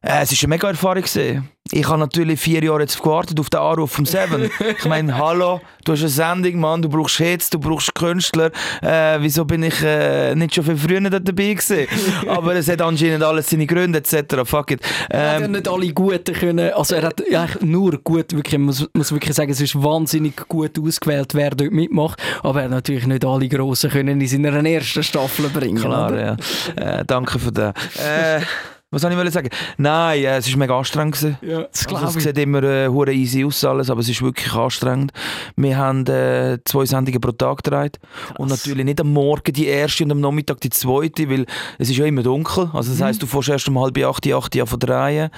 [0.06, 1.02] äh, es war eine mega Erfahrung.
[1.02, 1.48] gewesen.
[1.72, 4.48] Ich habe natürlich vier Jahre jetzt gewartet auf den Anruf vom Seven.
[4.78, 8.52] ich meine, hallo, du hast eine Sendung, Mann, du brauchst Hits, du brauchst Künstler.
[8.82, 11.88] Äh, wieso bin ich äh, nicht schon viel früher dabei gewesen?
[12.28, 14.44] Aber es hat anscheinend alles seine Gründe etc.
[14.44, 14.80] Fuck it.
[15.08, 18.32] Er hat ja Ähm, nicht alle Guten können, also er hat ja, eigentlich nur gut,
[18.32, 22.60] wirklich, man muss, muss wirklich sagen, es ist wahnsinnig gut ausgewählt, wer dort mitmacht, aber
[22.60, 25.80] er hat natürlich nicht alle Grossen können in seiner ersten Staffel bringen.
[25.80, 26.38] klar, oder?
[26.76, 27.00] ja.
[27.00, 27.74] Äh, danke für das.
[28.92, 29.50] Was soll ich sagen?
[29.78, 31.16] Nein, äh, es war mega anstrengend.
[31.16, 31.38] Gewesen.
[31.42, 32.22] Ja, das Also, es ich.
[32.22, 35.12] sieht immer äh, easy aus alles, aber es ist wirklich anstrengend.
[35.56, 37.98] Wir haben äh, zwei Sendungen pro Tag gedreht
[38.38, 41.46] und natürlich nicht am Morgen die erste und am Nachmittag die zweite, weil
[41.78, 42.70] es ist ja immer dunkel.
[42.72, 45.30] Also das heisst, du fährst erst um halb acht, acht Uhr von drehen,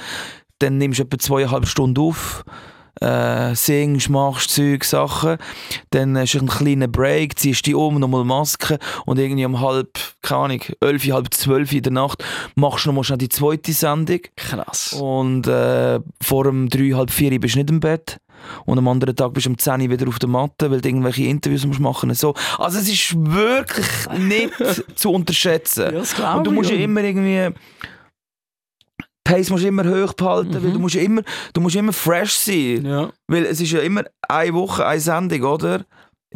[0.59, 2.45] dann nimmst du etwa zweieinhalb Stunden auf.
[3.01, 5.39] Äh, singst, machst Zeug, Sachen,
[5.91, 9.99] dann hast du einen kleinen Break, ziehst dich um, nochmal Maske und irgendwie um halb,
[10.23, 14.21] keine Ahnung, elf, halb zwölf in der Nacht machst du nochmal schnell die zweite Sendung
[14.37, 14.95] Krass.
[14.95, 18.19] und äh, vor dem 3, halb 4 bist du nicht im Bett.
[18.67, 20.89] Und am anderen Tag bist du um 10 Uhr wieder auf der Matte, weil du
[20.89, 22.21] irgendwelche Interviews musst machen musst.
[22.21, 22.35] So.
[22.59, 23.87] Also es ist wirklich
[24.19, 24.53] nicht
[24.95, 25.85] zu unterschätzen.
[25.85, 26.77] Ja, das Und du musst ja.
[26.77, 27.53] immer irgendwie...
[29.29, 30.73] Pace musst du immer hoch behalten, weil Mhm.
[30.73, 32.85] du musst ja immer, du musst immer fresh sein.
[32.87, 33.11] Ja.
[33.27, 35.85] Weil es ist ja immer eine Woche, eine Sendung, oder?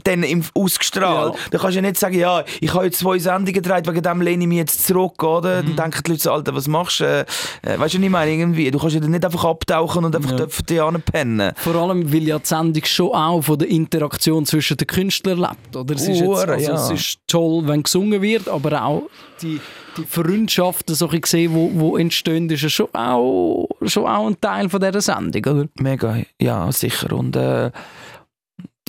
[0.04, 1.34] Dann im, ausgestrahlt.
[1.34, 1.40] Ja.
[1.50, 4.22] Da kannst du ja nicht sagen, ja, ich habe jetzt zwei Sendungen gedreht, wegen dem
[4.22, 5.62] lehne ich mich jetzt zurück, oder?
[5.62, 5.76] Mhm.
[5.76, 7.04] Dann denken die Leute so, Alter, was machst du?
[7.04, 7.20] Äh,
[7.62, 8.32] äh, weißt du, was ich meine?
[8.32, 8.70] Irgendwie.
[8.70, 10.46] Du kannst ja dann nicht einfach abtauchen und einfach Ja.
[10.46, 11.52] dich anpennen.
[11.56, 15.76] Vor allem, weil ja die Sendung schon auch von der Interaktion zwischen den Künstlern lebt.
[15.76, 15.94] Oder?
[15.94, 16.74] Es, ist jetzt, also, ja.
[16.74, 19.02] es ist toll, wenn gesungen wird, aber auch
[19.42, 19.60] die,
[19.98, 24.40] die Freundschaften, so ich sehe, wo, wo entstehen, ist ja schon auch, schon auch ein
[24.40, 25.44] Teil von dieser Sendung.
[25.44, 25.68] Oder?
[25.80, 27.12] Mega, ja, sicher.
[27.12, 27.70] Und äh,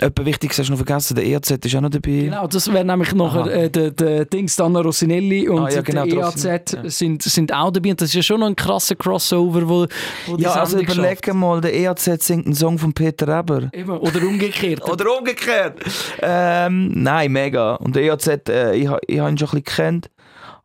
[0.02, 2.12] Etwas Wichtiges hast du noch vergessen, der EAZ ist auch noch dabei.
[2.24, 3.48] Genau, das wäre nämlich Aha.
[3.48, 6.90] äh, der, der Dings, Anna Rossinelli und Ah, ja, genau, der EAZ ja.
[6.90, 7.92] sind, sind auch dabei.
[7.92, 9.86] Und das ist ja schon noch ein krasser Crossover, wo,
[10.26, 13.70] wo Ja, also überleg mal, der EAZ singt einen Song von Peter Eber.
[13.72, 14.82] Eben, oder umgekehrt.
[14.90, 15.80] Oder umgekehrt.
[16.22, 17.76] ähm, nein, mega.
[17.76, 20.10] Und der EAZ, äh, ich, ich habe ihn schon ein bisschen gekannt.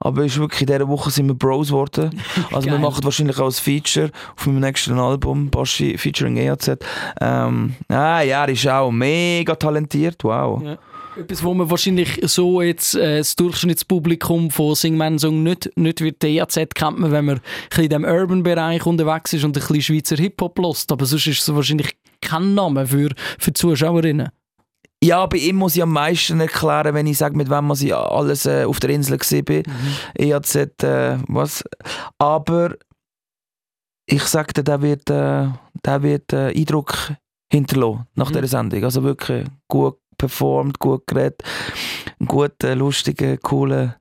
[0.01, 2.11] Aber ist wirklich in dieser Woche sind wir Bros geworden.
[2.53, 6.79] Also wir machen wahrscheinlich auch ein Feature auf meinem nächsten Album, Baschi featuring EAZ.
[7.21, 10.63] Ähm, ah, ja, er ist auch mega talentiert, wow.
[10.63, 10.79] Ja.
[11.19, 16.01] Etwas, wo man wahrscheinlich so jetzt äh, das Durchschnittspublikum von Sing Man Song nicht, nicht
[16.01, 16.23] wird.
[16.23, 19.61] Der EAZ kennt man, wenn man ein bisschen in dem Urban-Bereich unterwegs ist und ein
[19.61, 20.93] bisschen Schweizer Hip-Hop lost.
[20.93, 24.31] Aber sonst ist es wahrscheinlich kein Name für, für Zuschauerinnen.
[25.03, 28.47] Ja, bei ihm muss ich am meisten erklären, wenn ich sage, mit wem ich alles
[28.47, 29.63] äh, auf der Insel gesehen bin.
[30.19, 31.63] EAZ, äh, was.
[32.19, 32.75] Aber
[34.07, 34.23] ich
[34.55, 35.49] dir, der wird, äh,
[35.85, 37.13] der wird äh, Eindruck
[37.53, 38.35] hinterlassen nach Mhm.
[38.35, 38.85] dieser Sendung.
[38.85, 41.43] Also wirklich gut performt, gut geredet,
[42.19, 43.97] ein guter, lustiger, cooler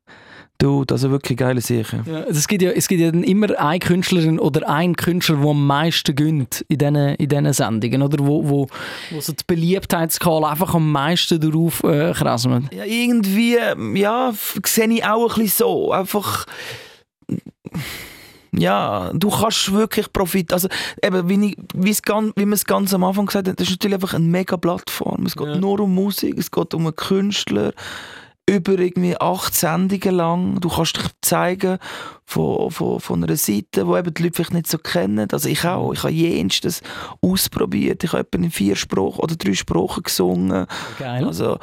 [0.60, 0.94] Dude.
[0.94, 2.04] Also wirklich geile Sache.
[2.06, 5.50] Ja, es, gibt ja, es gibt ja dann immer eine Künstlerin oder ein Künstler, der
[5.50, 8.18] am meisten gönnt in diesen, in diesen Sendungen, oder?
[8.26, 8.68] Wo, wo,
[9.12, 12.74] wo so die Beliebtheitsskala einfach am meisten darauf äh, krasselt.
[12.74, 13.58] Ja, irgendwie,
[14.00, 14.34] ja,
[14.66, 15.92] sehe ich auch ein bisschen so.
[15.92, 16.46] Einfach,
[18.54, 20.68] ja, du kannst wirklich Profit, also
[21.04, 23.68] eben, wie, ich, wie, es ganz, wie man es ganz am Anfang gesagt hat, das
[23.68, 25.26] ist natürlich einfach eine mega Plattform.
[25.26, 25.58] Es geht Ja.
[25.58, 27.74] nur um Musik, es geht um einen Künstler,
[28.50, 30.62] über irgendwie acht Sendungen lang.
[30.62, 31.78] Du kannst dich zeigen
[32.26, 35.28] von, von, von einer Seite, die eben die Leute vielleicht nicht so kennen.
[35.32, 36.82] Also ich auch, ich habe jenstes
[37.22, 38.04] ausprobiert.
[38.04, 40.66] Ich habe etwa in vier Sprachen oder drei Sprachen gesungen.
[40.98, 41.26] Geil.
[41.26, 41.60] Also,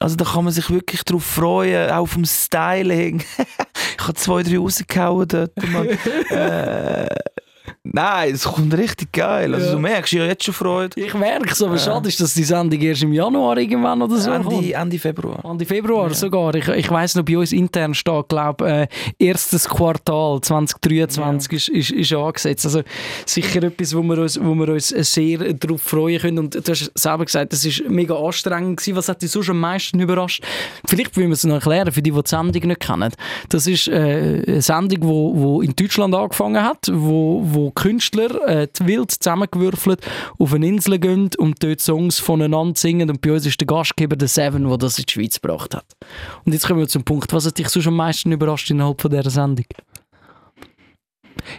[0.00, 3.22] also da kann man sich wirklich darauf freuen, auch vom Styling.
[3.98, 5.52] ich habe zwei, drei rausgehauen dort.
[5.70, 5.88] Mann.
[6.30, 7.08] äh,
[7.82, 9.54] nein, es kommt richtig geil.
[9.54, 9.72] Also Ja.
[9.72, 11.00] du merkst, ich habe jetzt schon Freude.
[11.00, 14.30] Ich merke es, aber schade ist, dass die Sendung erst im Januar irgendwann oder so
[14.30, 14.52] kommt.
[14.52, 15.44] Ende, Ende Februar.
[15.44, 16.54] Ende Februar sogar.
[16.54, 18.86] Ich, ich weiss noch, bei uns intern steht, glaube äh,
[19.18, 22.64] erstes Quartal 2023 ist, ist, ist angesetzt.
[22.66, 22.82] Also
[23.26, 26.38] sicher etwas, wo wir uns, wo wir uns sehr darauf freuen können.
[26.38, 28.96] Und du hast selber gesagt, das ist mega anstrengend gewesen.
[28.96, 30.42] Was hat dich sonst am meisten überrascht?
[30.86, 33.12] Vielleicht wollen wir es noch erklären, für die, die die Sendung nicht kennen.
[33.48, 38.46] Das ist äh, eine Sendung, die wo, wo in Deutschland angefangen hat, wo, wo Künstler
[38.46, 40.00] äh, wild zusammengewürfelt
[40.38, 43.10] auf eine Insel gehen und dort Songs voneinander singen.
[43.10, 45.86] Und bei uns ist der Gastgeber der Seven, der das in die Schweiz gebracht hat.
[46.44, 47.32] Und jetzt kommen wir zum Punkt.
[47.32, 49.66] Was hat dich sonst am meisten überrascht innerhalb von dieser Sendung?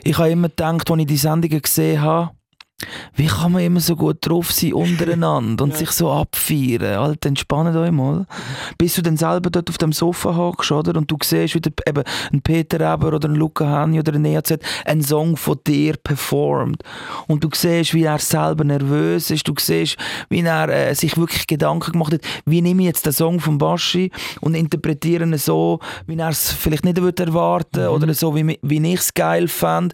[0.03, 2.31] Ich habe immer gedacht, als ich die Sendungen gesehen habe,
[3.16, 5.78] wie kann man immer so gut drauf sein untereinander und Ja.
[5.78, 6.98] sich so abfeiern?
[7.00, 8.26] Alter, entspannt euch mal.
[8.78, 10.98] Bis du dann selber dort auf dem Sofa hockst, oder?
[10.98, 14.26] Und du siehst, wie der, eben ein Peter Eber oder ein Luca Hani oder ein
[14.26, 16.84] EAZ einen Song von dir performt.
[17.28, 19.48] Und du siehst, wie er selber nervös ist.
[19.48, 19.96] Du siehst,
[20.30, 23.58] wie er äh, sich wirklich Gedanken gemacht hat, wie nehme ich jetzt den Song von
[23.58, 24.12] Baschi
[24.42, 28.94] und interpretiere ihn so, wie er es vielleicht nicht würde erwarten oder so, wie, wie
[28.94, 29.94] ich es geil fand.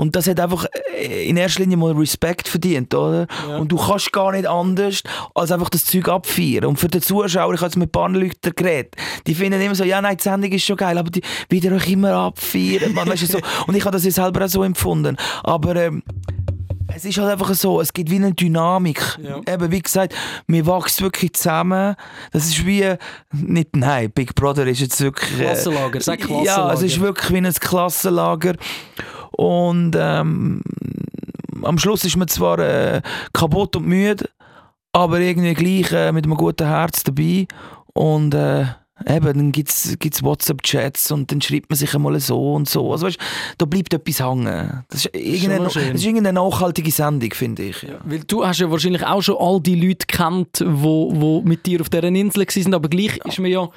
[0.00, 0.64] Und das hat einfach
[0.96, 3.26] äh, in erster Linie mal Respekt verdient, oder?
[3.46, 3.58] Ja.
[3.58, 5.02] Und du kannst gar nicht anders,
[5.34, 6.64] als einfach das Zeug abfeiern.
[6.64, 9.74] Und für den Zuschauer, ich habe jetzt mit ein paar Leuten geredet, die finden immer
[9.74, 12.94] so, ja nein, die Sendung ist schon geil, aber die, wie ihr euch immer abfeiern,
[12.94, 13.38] man, weißt du, so.
[13.66, 15.18] Und ich habe das ja selber auch so empfunden.
[15.44, 16.02] Aber ähm,
[16.94, 19.18] es ist halt einfach so, es gibt wie eine Dynamik.
[19.22, 19.40] Ja.
[19.52, 20.14] Eben, wie gesagt,
[20.46, 21.94] wir wachsen wirklich zusammen.
[22.32, 22.94] Das ist wie,
[23.32, 25.40] nicht, nein, Big Brother ist jetzt wirklich...
[25.40, 26.44] äh, Klassenlager, sag Klassenlager.
[26.46, 28.54] Ja, es ist wirklich wie ein Klassenlager.
[29.32, 30.62] Und ähm,
[31.62, 34.28] am Schluss ist man zwar äh, kaputt und müde,
[34.92, 37.46] aber irgendwie gleich äh, mit einem guten Herz dabei.
[37.92, 38.64] Und äh,
[39.06, 42.92] eben, dann gibt es WhatsApp-Chats und dann schreibt man sich einmal so und so.
[42.92, 43.18] Also weißt,
[43.58, 44.84] da bleibt etwas hängen.
[44.88, 47.82] Das ist irgendeine, das ist irgendeine nachhaltige Sendung, finde ich.
[47.82, 47.98] Ja.
[48.04, 51.80] Weil du hast ja wahrscheinlich auch schon all die Leute kennt, wo, wo mit dir
[51.80, 53.68] auf dieser Insel waren, aber gleich ist man ja,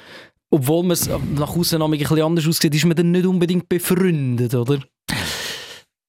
[0.50, 4.54] obwohl man es nach außen ein bisschen anders aussieht, ist man dann nicht unbedingt befreundet,
[4.54, 4.78] oder?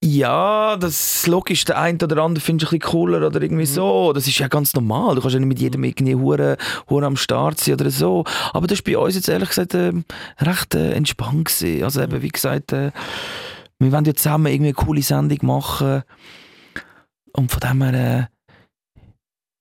[0.05, 1.65] Ja, das ist logisch.
[1.65, 4.13] Der eine oder andere findest du ein bisschen cooler oder irgendwie so.
[4.13, 5.15] Das ist ja ganz normal.
[5.15, 6.57] Du kannst ja nicht mit jedem irgendwie hure,
[6.89, 8.23] hure am Start sein oder so.
[8.53, 10.05] Aber das war bei uns jetzt ehrlich gesagt ähm,
[10.39, 11.83] recht äh, entspannt gewesen.
[11.83, 12.91] Also eben, wie gesagt, äh,
[13.79, 16.03] wir wollen ja zusammen irgendwie eine coole Sendung machen.
[17.33, 18.29] Und von dem her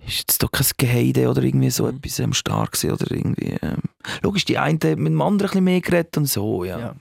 [0.02, 1.96] äh, ist jetzt doch kein Geheide oder irgendwie so Mhm.
[1.96, 3.56] etwas am Start gewesen oder irgendwie.
[3.62, 3.78] Ähm,
[4.22, 6.78] logisch, die eine hat mit dem anderen ein bisschen mehr geredet und so, ja.
[6.78, 6.94] Ja.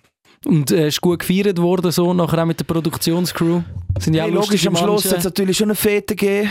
[0.45, 3.61] Und äh, ist gut gefeiert worden, so, nachher auch mit der Produktionscrew?
[3.99, 6.49] Sind ja Hey, logisch, am Schluss hat es natürlich schon eine Fete gegeben.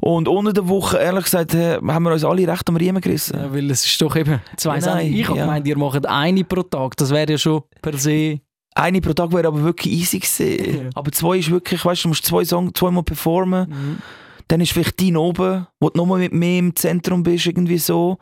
[0.00, 3.38] Und unter der Woche, ehrlich gesagt, äh, haben wir uns alle recht am Riemen gerissen.
[3.38, 5.44] Ja, weil es ist doch eben zwei Ja, nein, Ich habe ja.
[5.46, 6.96] gemeint, ihr macht eine pro Tag.
[6.98, 8.40] Das wäre ja schon per se...
[8.74, 10.84] Eine pro Tag wäre aber wirklich easy gewesen.
[10.84, 10.90] Ja.
[10.94, 14.00] Aber zwei ist wirklich, weißt du, du musst zwei Songs zweimal performen.
[14.48, 18.18] Dann ist vielleicht dein oben, wo du nochmal mit mir im Zentrum bist, irgendwie so.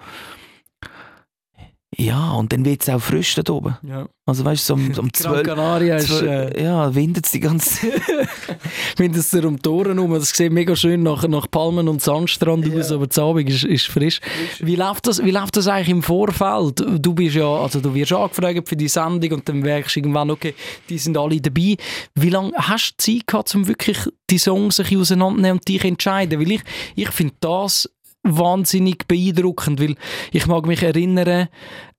[1.98, 3.76] Ja, und dann wird es auch frisch da oben.
[3.82, 4.08] Ja.
[4.24, 6.22] Also weißt du, so um, um Gran 12 Canaria ist...
[6.22, 7.88] Äh, ja, windet es die ganze
[8.96, 12.66] das dir um die Ohren herum, das sieht mega schön nach, nach Palmen und Sandstrand
[12.66, 12.78] Ja.
[12.78, 14.20] aus, aber der Abend ist, ist frisch.
[14.60, 16.82] Wie läuft, das, wie läuft das eigentlich im Vorfeld?
[16.98, 20.30] Du bist ja, also du wirst angefragt für die Sendung und dann merkst du irgendwann,
[20.30, 20.54] okay,
[20.88, 21.76] die sind alle dabei.
[22.14, 23.98] Wie lange hast du Zeit gehabt, um wirklich
[24.30, 26.40] die Songs sich auseinanderzunehmen und dich zu entscheiden?
[26.40, 26.62] Weil ich,
[26.94, 27.88] ich finde das
[28.22, 29.96] wahnsinnig beeindruckend, weil
[30.30, 31.48] ich mag mich erinnern,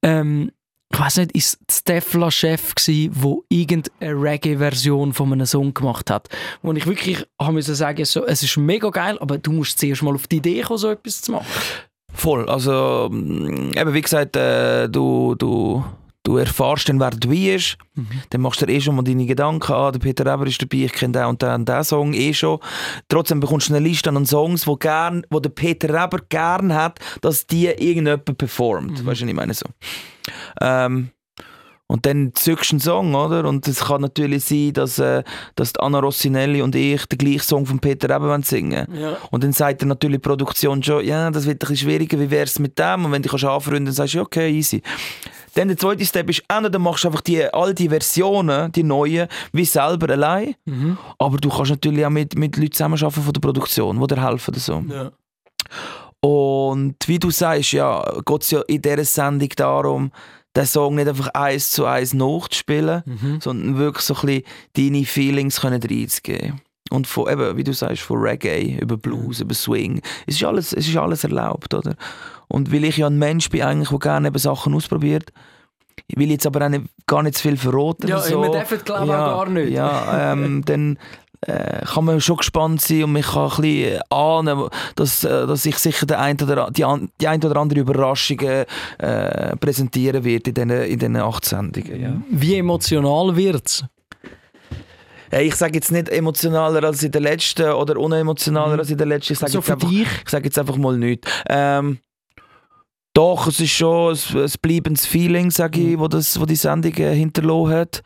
[0.02, 0.52] ähm,
[0.94, 6.30] ich weiß nicht, ist Stefla Chef gsi, wo irgendeine Reggae-Version von einem Song gemacht hat,
[6.62, 10.04] wo ich wirklich haben müssen sagen, so, es ist mega geil, aber du musst zuerst
[10.04, 11.48] mal auf die Idee kommen, so etwas zu machen.
[12.14, 12.48] Voll.
[12.48, 15.84] Also, mm, eben wie gesagt, äh, du, du,
[16.24, 17.78] du erfährst dann, wer dabei ist.
[18.30, 19.94] Dann machst du dir eh schon mal deine Gedanken an.
[19.94, 22.60] Der Peter Eber ist dabei, ich kenne den und den und den Song eh schon.
[23.10, 27.00] Trotzdem bekommst du eine Liste an Songs, wo, gern, wo der Peter Eber gern hat,
[27.22, 29.06] dass die irgendjemand performt.
[29.06, 29.66] Weißt du, was ich meine so.
[30.62, 31.12] Ähm,
[31.94, 33.46] und dann zückst du einen Song, oder?
[33.48, 35.22] Und es kann natürlich sein, dass, äh,
[35.56, 39.18] dass Anna Rossinelli und ich den gleichen Song von Peter wollen singen Ja.
[39.30, 42.32] und dann sagt er natürlich die Produktion schon, ja, das wird ein bisschen schwieriger, wie
[42.32, 43.06] wär's mit dem?
[43.06, 44.82] Und wenn du dich anfreunden dann sagst du, okay, easy.
[45.54, 49.28] Dann der zweite Step ist, entweder machst du einfach die, all die Versionen, die neuen,
[49.52, 50.98] wie selber allein, Mhm.
[51.20, 54.50] aber du kannst natürlich auch mit, mit Leuten zusammenarbeiten von der Produktion, die dir helfen
[54.52, 54.84] oder so.
[54.90, 55.12] Ja.
[56.22, 60.12] Und wie du sagst, ja, geht es ja in dieser Sendung darum,
[60.56, 63.42] den Song nicht einfach eins zu eins nachzuspielen, Mhm.
[63.42, 64.44] sondern wirklich so ein bisschen
[64.94, 66.62] deine Feelings können reinzugeben.
[66.92, 70.02] Und von, eben, wie du sagst, von Reggae über Blues, über Swing.
[70.28, 71.96] Es ist, alles, es ist alles erlaubt, oder?
[72.48, 75.32] Und weil ich ja ein Mensch bin, eigentlich, der gerne eben Sachen ausprobiert,
[76.08, 78.08] ich will jetzt aber auch nicht, gar nicht zu viel verraten.
[78.08, 78.42] Ja, so.
[78.44, 79.72] wir dürfen glaube ich ja, auch gar nicht.
[79.72, 81.00] Ja, ähm, dann
[81.48, 85.66] äh, kann man schon gespannt sein und man kann ein bisschen ahnen, dass, äh, dass
[85.66, 86.86] ich sicher die ein oder, die,
[87.20, 88.66] die ein oder andere Überraschung äh,
[89.58, 92.02] präsentieren wird in diesen in acht Sendungen.
[92.02, 92.22] Ja.
[92.30, 93.86] Wie emotional wird es?
[95.32, 98.80] Ich sage jetzt nicht emotionaler als in der letzten oder unemotionaler Mhm.
[98.80, 99.34] als in der letzten.
[99.34, 100.08] Ich sage So jetzt, für einfach- dich?
[100.26, 101.28] ich sage jetzt einfach mal nichts.
[101.50, 101.98] Ähm,
[103.16, 106.94] doch, es ist schon ein, ein bleibendes Feeling, sage ich, wo, das, wo die Sendung
[106.96, 108.04] äh, hinterlassen hat.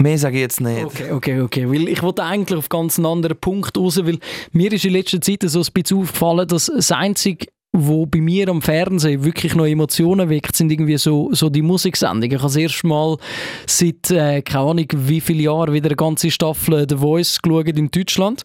[0.00, 0.84] Mehr sage ich jetzt nicht.
[0.84, 1.68] Okay, okay, okay.
[1.68, 4.18] Weil ich wollte eigentlich auf ganz einen anderen Punkt raus, weil
[4.52, 8.48] mir ist in letzter Zeit so ein bisschen aufgefallen, dass das Einzige, wo bei mir
[8.48, 12.30] am Fernsehen wirklich noch Emotionen weckt, sind irgendwie so, so die Musiksendungen.
[12.30, 13.18] Ich habe das erste Mal
[13.66, 17.90] seit, äh, keine Ahnung, wie viele Jahren wieder eine ganze Staffel The Voice geschaut in
[17.90, 18.44] Deutschland.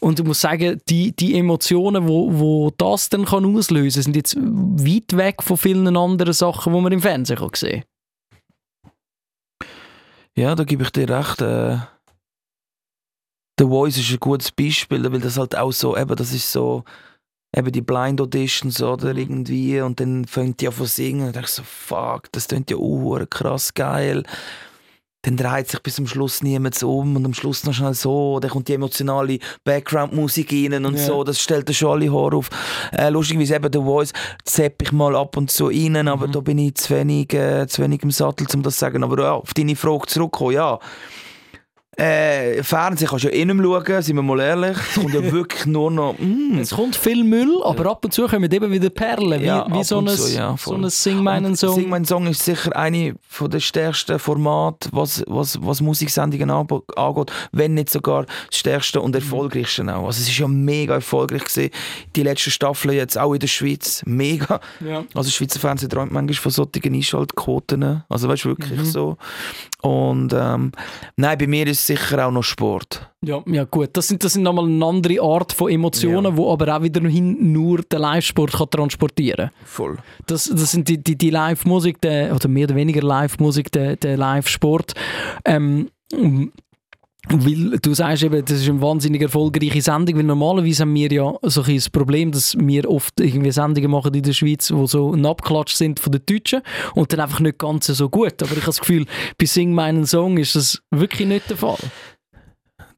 [0.00, 4.36] Und ich muss sagen, die, die Emotionen, wo, wo das dann kann auslösen sind jetzt
[4.36, 7.84] weit weg von vielen anderen Sachen, die man im Fernsehen kann sehen
[10.36, 11.40] Ja, da gebe ich dir recht.
[11.40, 11.78] Äh,
[13.58, 16.84] The Voice ist ein gutes Beispiel, weil das halt auch so, eben, das ist so,
[17.54, 19.18] eben die Blind Auditions oder Mhm.
[19.18, 22.76] irgendwie und dann fängt die an zu singen und ich so, fuck, das klingt ja
[22.78, 24.22] auch krass geil.
[25.22, 28.50] Dann dreht sich bis zum Schluss niemand um und am Schluss noch schnell so, dann
[28.50, 31.04] kommt die emotionale Background-Musik rein und Ja.
[31.06, 32.48] so, das stellt dann schon alle Haar auf.
[32.92, 34.12] Äh, lustigerweise eben The Voice
[34.44, 36.32] zepp ich mal ab und zu rein, aber Mhm.
[36.32, 39.04] da bin ich zu wenig, äh, zu wenig im Sattel, um das zu sagen.
[39.04, 40.78] Aber ja, auf deine Frage zurückkommen, ja.
[42.00, 44.76] Äh, Fernsehen kannst du ja eh nicht mehr schauen, sind wir mal ehrlich.
[44.88, 46.14] Es kommt ja wirklich nur noch...
[46.18, 46.58] Mm.
[46.58, 49.84] Es kommt viel Müll, aber ab und zu kommen eben wieder Perlen, wie, Ja, wie
[49.84, 51.74] so, ein, zu, ja, so ein Sing meinen Song.
[51.74, 57.74] Sing mein Song ist sicher eine der stärksten Formate, was, was, was Musiksendungen angeht, wenn
[57.74, 60.06] nicht sogar das stärkste und erfolgreichste auch.
[60.06, 61.70] Also es ist ja mega erfolgreich gewesen.
[62.16, 64.60] Die letzte Staffel jetzt auch in der Schweiz, mega.
[64.80, 65.04] Ja.
[65.14, 68.04] Also Schweizer Fernsehen träumt manchmal von solchen Einschaltquoten.
[68.08, 68.84] Also weißt du, wirklich Mhm.
[68.86, 69.16] so.
[69.82, 70.72] Und ähm,
[71.16, 73.10] nein, bei mir ist es sicher auch noch Sport.
[73.24, 76.36] Ja, ja gut, das sind, das sind nochmal eine andere Art von Emotionen, Ja.
[76.36, 79.98] wo aber auch wiederhin nur der Live-Sport kann transportieren Voll.
[80.26, 84.16] das, das sind die, die, die Live-Musik, der- oder mehr oder weniger Live-Musik, der, der
[84.16, 84.94] Live-Sport.
[85.44, 85.90] Ähm,
[87.28, 91.34] weil du sagst eben, das ist eine wahnsinnig erfolgreiche Sendung, weil normalerweise haben wir ja
[91.42, 95.26] so ein Problem, dass wir oft irgendwie Sendungen machen in der Schweiz, die so ein
[95.26, 96.62] Abklatsch sind von den Deutschen
[96.94, 98.42] und dann einfach nicht ganz so gut.
[98.42, 99.06] Aber ich habe das Gefühl,
[99.38, 101.78] bei Sing meinen Song ist das wirklich nicht der Fall.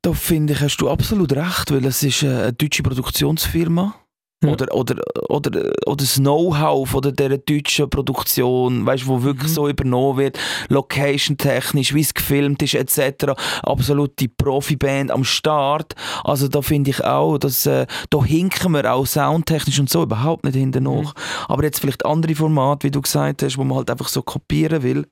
[0.02, 3.94] Da finde ich, hast du absolut recht, weil es ist eine deutsche Produktionsfirma.
[4.42, 4.48] Ja.
[4.50, 4.96] Oder, oder,
[5.28, 5.50] oder,
[5.86, 9.54] oder das Know-how von der, dieser deutschen Produktion, weißt, wo wirklich Mhm.
[9.54, 13.32] so übernommen wird, location-technisch, wie es gefilmt ist, etc.
[13.62, 15.94] Absolut die Profiband am Start.
[16.24, 20.44] Also da finde ich auch, dass äh, da hinken wir auch soundtechnisch und so überhaupt
[20.44, 21.02] nicht hinten Mhm.
[21.02, 21.14] nach.
[21.48, 24.82] Aber jetzt vielleicht andere Formate, wie du gesagt hast, wo man halt einfach so kopieren
[24.82, 25.06] will.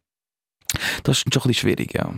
[1.03, 2.11] Das ist schon ein bisschen schwierig, ja.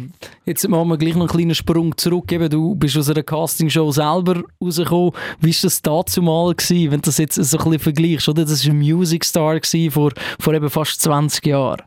[0.44, 2.30] Jetzt machen wir gleich noch einen kleinen Sprung zurück.
[2.32, 5.12] Eben, du bist aus einer Castingshow selber rausgekommen.
[5.40, 8.28] Wie war das dazu mal, gewesen, wenn du das jetzt so ein bisschen vergleichst?
[8.28, 8.44] Oder?
[8.44, 9.58] Das war ein Music Star
[9.90, 11.82] vor, vor eben fast 20 Jahren.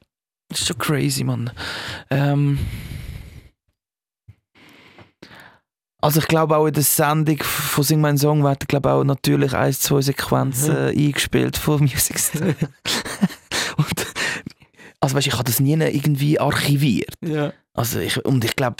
[0.49, 1.51] Das ist schon crazy, Mann.
[2.09, 2.59] Ähm
[6.01, 9.53] also ich glaube auch in der Sendung von Sing Mein Song werden glaube auch natürlich
[9.55, 10.99] ein, zwei Sequenzen Mhm.
[10.99, 12.47] eingespielt von Music Star.
[13.77, 14.05] und,
[15.05, 17.13] also weißt, ich habe das nie irgendwie archiviert.
[17.25, 17.53] Ja.
[17.73, 18.75] Also ich, und ich glaube,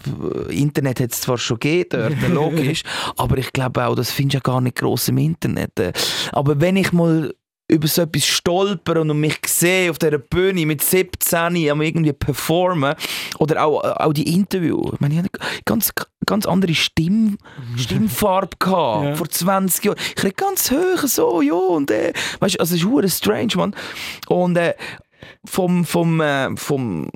[0.49, 2.83] Internet hat es zwar schon gegeben, dort, logisch,
[3.17, 5.77] aber ich glaube auch, das findest du ja gar nicht gross im Internet.
[5.79, 5.91] äh.
[6.31, 7.33] Aber wenn ich mal
[7.67, 12.93] über so etwas stolper und mich sehe auf dieser Bühne mit 17 am irgendwie performen
[13.39, 14.91] oder auch, auch die Interview.
[14.93, 15.91] Ich meine, ich hatte eine ganz,
[16.27, 17.39] ganz andere Stimm,
[17.75, 19.15] Stimmfarbe gehabt, Ja.
[19.15, 19.97] vor 20 Jahren.
[20.15, 23.53] Ich rede ganz hoch so, ja, und äh, weißt du, also es ist hure strange,
[23.55, 23.75] man.
[24.27, 24.75] Und äh,
[25.45, 27.09] vom, vom, äh, vom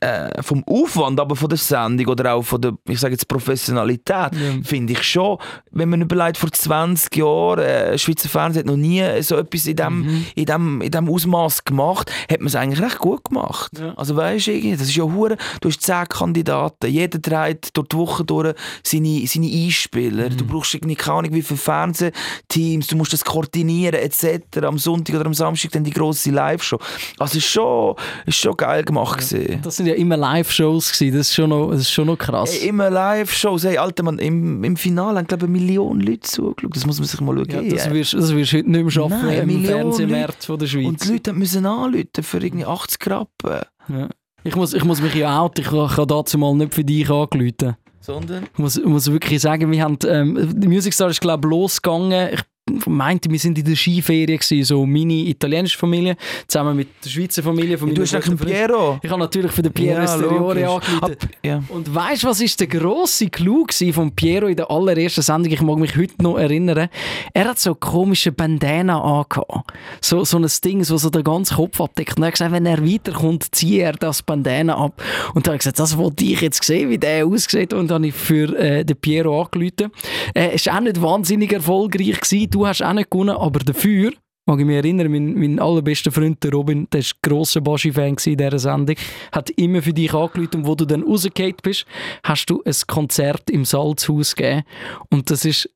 [0.00, 4.32] äh, vom Aufwand aber von der Sendung oder auch von der, ich sage jetzt Professionalität,
[4.32, 4.62] Ja.
[4.64, 5.38] finde ich schon,
[5.70, 9.76] wenn man überlegt, vor 20 Jahren, äh, Schweizer Fernsehen hat noch nie so etwas in
[9.76, 10.26] dem, Mhm.
[10.34, 13.72] in dem, in dem Ausmaß gemacht, hat man es eigentlich recht gut gemacht.
[13.78, 13.94] Ja.
[13.96, 17.96] Also weißt du, das ist ja hure, du hast 10 Kandidaten, jeder dreht durch die
[17.96, 20.36] Woche durch seine, seine Einspieler, Mhm.
[20.36, 24.58] du brauchst irgendwie keine Ahnung wie viele Fernsehteams, du musst das koordinieren etc.
[24.64, 26.78] Am Sonntag oder am Samstag dann die grosse Live-Show.
[27.18, 27.94] Also ist schon,
[28.26, 29.20] ist schon geil gemacht.
[29.62, 31.18] Das sind ja immer Live-Shows gewesen.
[31.18, 32.54] Das ist schon noch, das ist schon noch krass.
[32.54, 33.64] Ey, immer Live-Shows.
[33.64, 36.76] Hey, Alter, Mann, im, im Finale haben, glaube ich, eine Million Leute zugeschaut.
[36.76, 37.70] Das muss man sich mal ja, schauen.
[37.70, 40.86] das, wirst, das wirst du heute nicht mehr schaffen Nein, im Fernsehmarkt von der Schweiz.
[40.86, 43.60] Und die Leute müssen anrufen für irgendwie 80 Rappen.
[43.88, 44.08] Ja.
[44.44, 47.76] Ich, muss, ich muss mich ja outen, ich habe dazu mal nicht für dich angerufen.
[48.00, 48.44] Sondern?
[48.44, 52.30] Ich muss, muss wirklich sagen, wir haben, ähm, die Music Star ist glaube ich losgegangen.
[52.32, 52.40] Ich
[52.86, 56.16] meinte, wir sind in der Skiferie gewesen, so meine italienische Familie,
[56.46, 58.36] zusammen mit der Schweizer Familie von du hast Freundin.
[58.38, 58.98] Piero.
[59.02, 60.64] Ich habe natürlich für den Piero Esteriore logisch.
[60.64, 61.04] angerufen.
[61.04, 61.62] Ab- ja.
[61.68, 65.52] Und weißt du, was ist der grosse Clou von Piero in der allerersten Sendung?
[65.52, 66.88] Ich mag mich heute noch erinnern.
[67.34, 69.72] Er hat so komische Bandana angehabt.
[70.00, 72.16] So, so ein Ding, so, so den ganzen Kopf abdeckt.
[72.16, 75.02] Und er hat gesagt, wenn er weiterkommt, ziehe er das Bandana ab.
[75.34, 77.72] Und da habe ich gesagt, das wollte ich jetzt sehen, wie der aussieht.
[77.72, 79.92] Und dann habe ich für äh, den Piero angerufen.
[80.34, 82.20] Er äh, war auch nicht wahnsinnig erfolgreich.
[82.20, 82.50] Gewesen.
[82.58, 84.10] Du hast auch nicht gewonnen, aber dafür
[84.46, 88.36] mag ich mich erinnern, mein, mein allerbester Freund der Robin, der war grosser Baschi-Fan in
[88.36, 88.96] dieser Sendung,
[89.30, 91.86] hat immer für dich angerufen und wo du dann rausgefallen bist,
[92.24, 94.64] hast du ein Konzert im Salzhaus gegeben
[95.08, 95.70] und das ist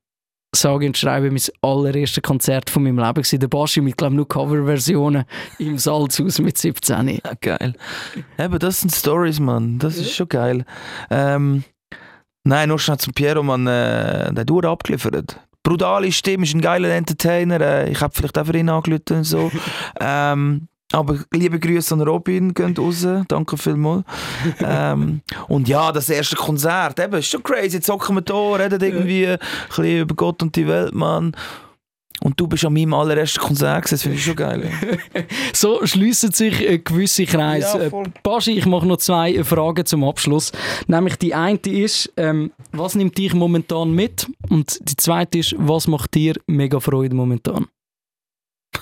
[0.53, 3.39] sage und schreibe mein allererstes Konzert von meinem Leben gewesen.
[3.39, 5.23] Der Baschi mit, glaube nur Coverversionen
[5.59, 7.07] im Salzhaus mit 17.
[7.07, 7.75] Ja, geil.
[8.37, 9.79] Eben, das sind Stories, Mann.
[9.79, 10.65] Das ist schon geil.
[11.09, 11.63] Ähm,
[12.43, 13.67] nein, nur schnell zum Piero, Mann.
[13.67, 15.39] Äh, der hat abgeliefert.
[15.63, 17.61] Brutale Stimme, ist ein geiler Entertainer.
[17.61, 19.51] Äh, ich habe vielleicht auch für ihn angerufen und so.
[19.99, 23.07] ähm, aber liebe Grüße an Robin, geht raus.
[23.27, 24.03] Danke vielmals.
[24.59, 27.77] ähm, und ja, das erste Konzert, eben, ist schon crazy.
[27.77, 31.35] Jetzt hocken wir da, reden irgendwie ein bisschen über Gott und die Welt, Mann.
[32.23, 33.93] Und du bist an meinem allerersten Konzert gewesen.
[33.95, 34.71] Das finde ich schon geil.
[35.13, 35.21] Ja.
[35.53, 37.89] So schliessen sich äh, gewisse Kreise.
[37.91, 38.03] Ja, Äh.
[38.23, 40.51] Baschi, ich mache noch zwei äh, Fragen zum Abschluss.
[40.87, 44.27] Nämlich die eine ist, ähm, was nimmt dich momentan mit?
[44.49, 47.67] Und die zweite ist, was macht dir mega Freude momentan?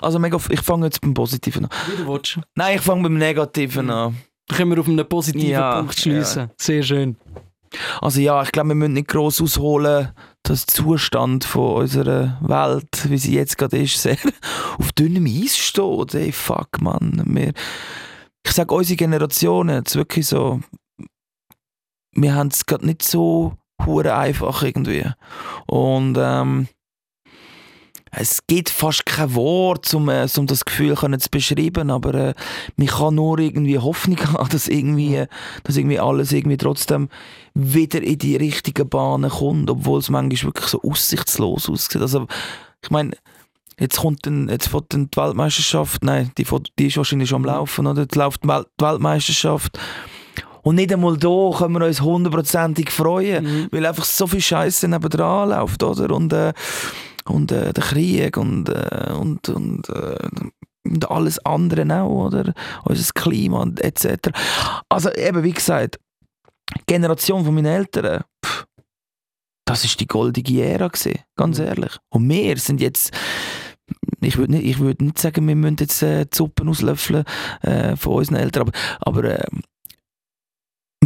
[0.00, 1.70] Also mega, ich fange jetzt beim Positiven an.
[1.90, 2.38] Wie du willst.
[2.54, 4.16] Nein, ich fange beim Negativen an.
[4.54, 6.50] Können wir auf einen positiven Ja, Punkt schließen.
[6.56, 7.16] Sehr schön.
[8.00, 10.12] Also ja, ich glaube, wir müssen nicht gross ausholen,
[10.48, 14.16] der Zustand von unserer Welt, wie sie jetzt gerade ist, sehr
[14.78, 16.14] auf dünnem Eis steht.
[16.14, 17.22] Ey, fuck, Mann.
[17.26, 17.52] Wir,
[18.44, 20.60] ich sage, unsere Generation jetzt wirklich so,
[22.12, 25.04] wir haben es gerade nicht so hure einfach irgendwie.
[25.66, 26.68] Und ähm,
[28.18, 32.34] es gibt fast kein Wort, um, äh, um das Gefühl können zu beschreiben, aber äh,
[32.76, 35.26] man kann nur irgendwie Hoffnung haben, dass irgendwie,
[35.64, 37.10] dass irgendwie alles irgendwie trotzdem
[37.52, 42.00] wieder in die richtigen Bahnen kommt, obwohl es manchmal wirklich so aussichtslos aussieht.
[42.00, 42.26] Also,
[42.82, 43.12] ich meine,
[43.78, 46.46] jetzt kommt dann, jetzt dann die Weltmeisterschaft, nein, die,
[46.78, 48.02] die ist wahrscheinlich schon am Laufen, oder?
[48.02, 49.78] Jetzt läuft die Welt- die Weltmeisterschaft.
[50.62, 53.68] Und nicht einmal da können wir uns hundertprozentig freuen, Mhm.
[53.72, 56.14] weil einfach so viel Scheiße nebendran läuft, oder?
[56.14, 56.54] Und, äh,
[57.26, 60.28] und äh, der Krieg und, äh, und, und, äh,
[60.84, 62.54] und alles andere auch, oder?
[62.84, 64.30] Unser Klima und etc.
[64.88, 65.98] Also eben, wie gesagt,
[66.78, 68.66] die Generation von meinen Eltern, pff,
[69.66, 71.64] das ist die goldige Ära gewesen, ganz Mhm.
[71.64, 71.96] ehrlich.
[72.10, 73.12] Und wir sind jetzt,
[74.20, 77.24] ich würde nicht, ich würd nicht sagen, wir müssen jetzt äh, die Suppe auslöffeln
[77.62, 79.46] äh, von unseren Eltern, aber, aber äh,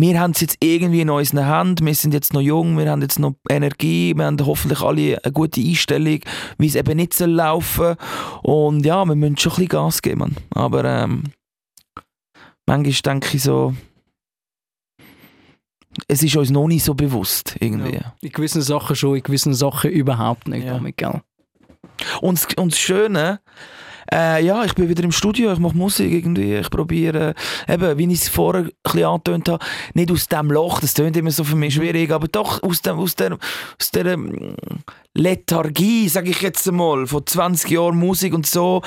[0.00, 3.02] wir haben es jetzt irgendwie in unseren Händen, wir sind jetzt noch jung, wir haben
[3.02, 6.20] jetzt noch Energie, wir haben hoffentlich alle eine gute Einstellung,
[6.58, 7.96] wie es eben nicht soll laufen
[8.42, 10.36] und ja, wir müssen schon ein bisschen Gas geben, Mann.
[10.54, 11.24] aber ähm,
[12.66, 13.74] manchmal denke ich so,
[16.08, 17.96] es ist uns noch nicht so bewusst irgendwie.
[17.96, 18.14] Ja.
[18.20, 20.64] In gewissen Sachen schon, in gewissen Sachen überhaupt nicht.
[20.64, 20.74] Ja.
[20.74, 21.20] Damit, gell?
[22.20, 23.40] Und, und das Schöne,
[24.12, 27.34] äh, ja, ich bin wieder im Studio, ich mache Musik irgendwie, ich probiere,
[27.68, 31.16] eben, wie ich es vorher ein bisschen angetönt habe, nicht aus dem Loch, das tönt
[31.16, 33.38] immer so für mich schwierig, aber doch aus, dem, aus der,
[33.78, 34.56] aus der ähm,
[35.14, 38.82] Lethargie, sage ich jetzt einmal, von 20 Jahren Musik und so,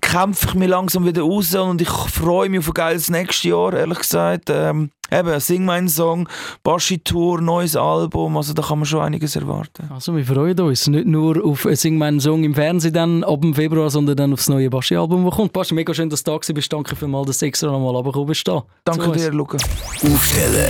[0.00, 3.74] kämpfe ich mich langsam wieder raus und ich freue mich auf ein geiles nächstes Jahr,
[3.74, 4.50] ehrlich gesagt.
[4.50, 6.28] Ähm, eben, Sing meinen Song,
[6.62, 9.90] Baschi Tour, neues Album, also da kann man schon einiges erwarten.
[9.92, 13.54] Also wir freuen uns nicht nur auf «Sing meinen Song» im Fernsehen dann ab dem
[13.54, 15.52] Februar, sondern dann auf das neue Baschi-Album, das kommt.
[15.52, 16.72] Baschi, mega schön, dass du da bist.
[16.72, 18.46] Danke vielmals, dass du extra nochmal runtergekommen bist.
[18.46, 18.64] da.
[18.84, 19.58] Danke dir, Luca.
[20.02, 20.68] Aufsteller,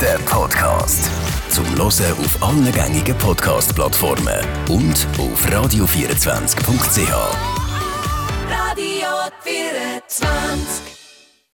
[0.00, 1.10] der Podcast.
[1.50, 7.67] Zum Hören auf allen gängigen Podcast-Plattformen und auf radio24.ch.
[8.78, 10.97] Radio 24.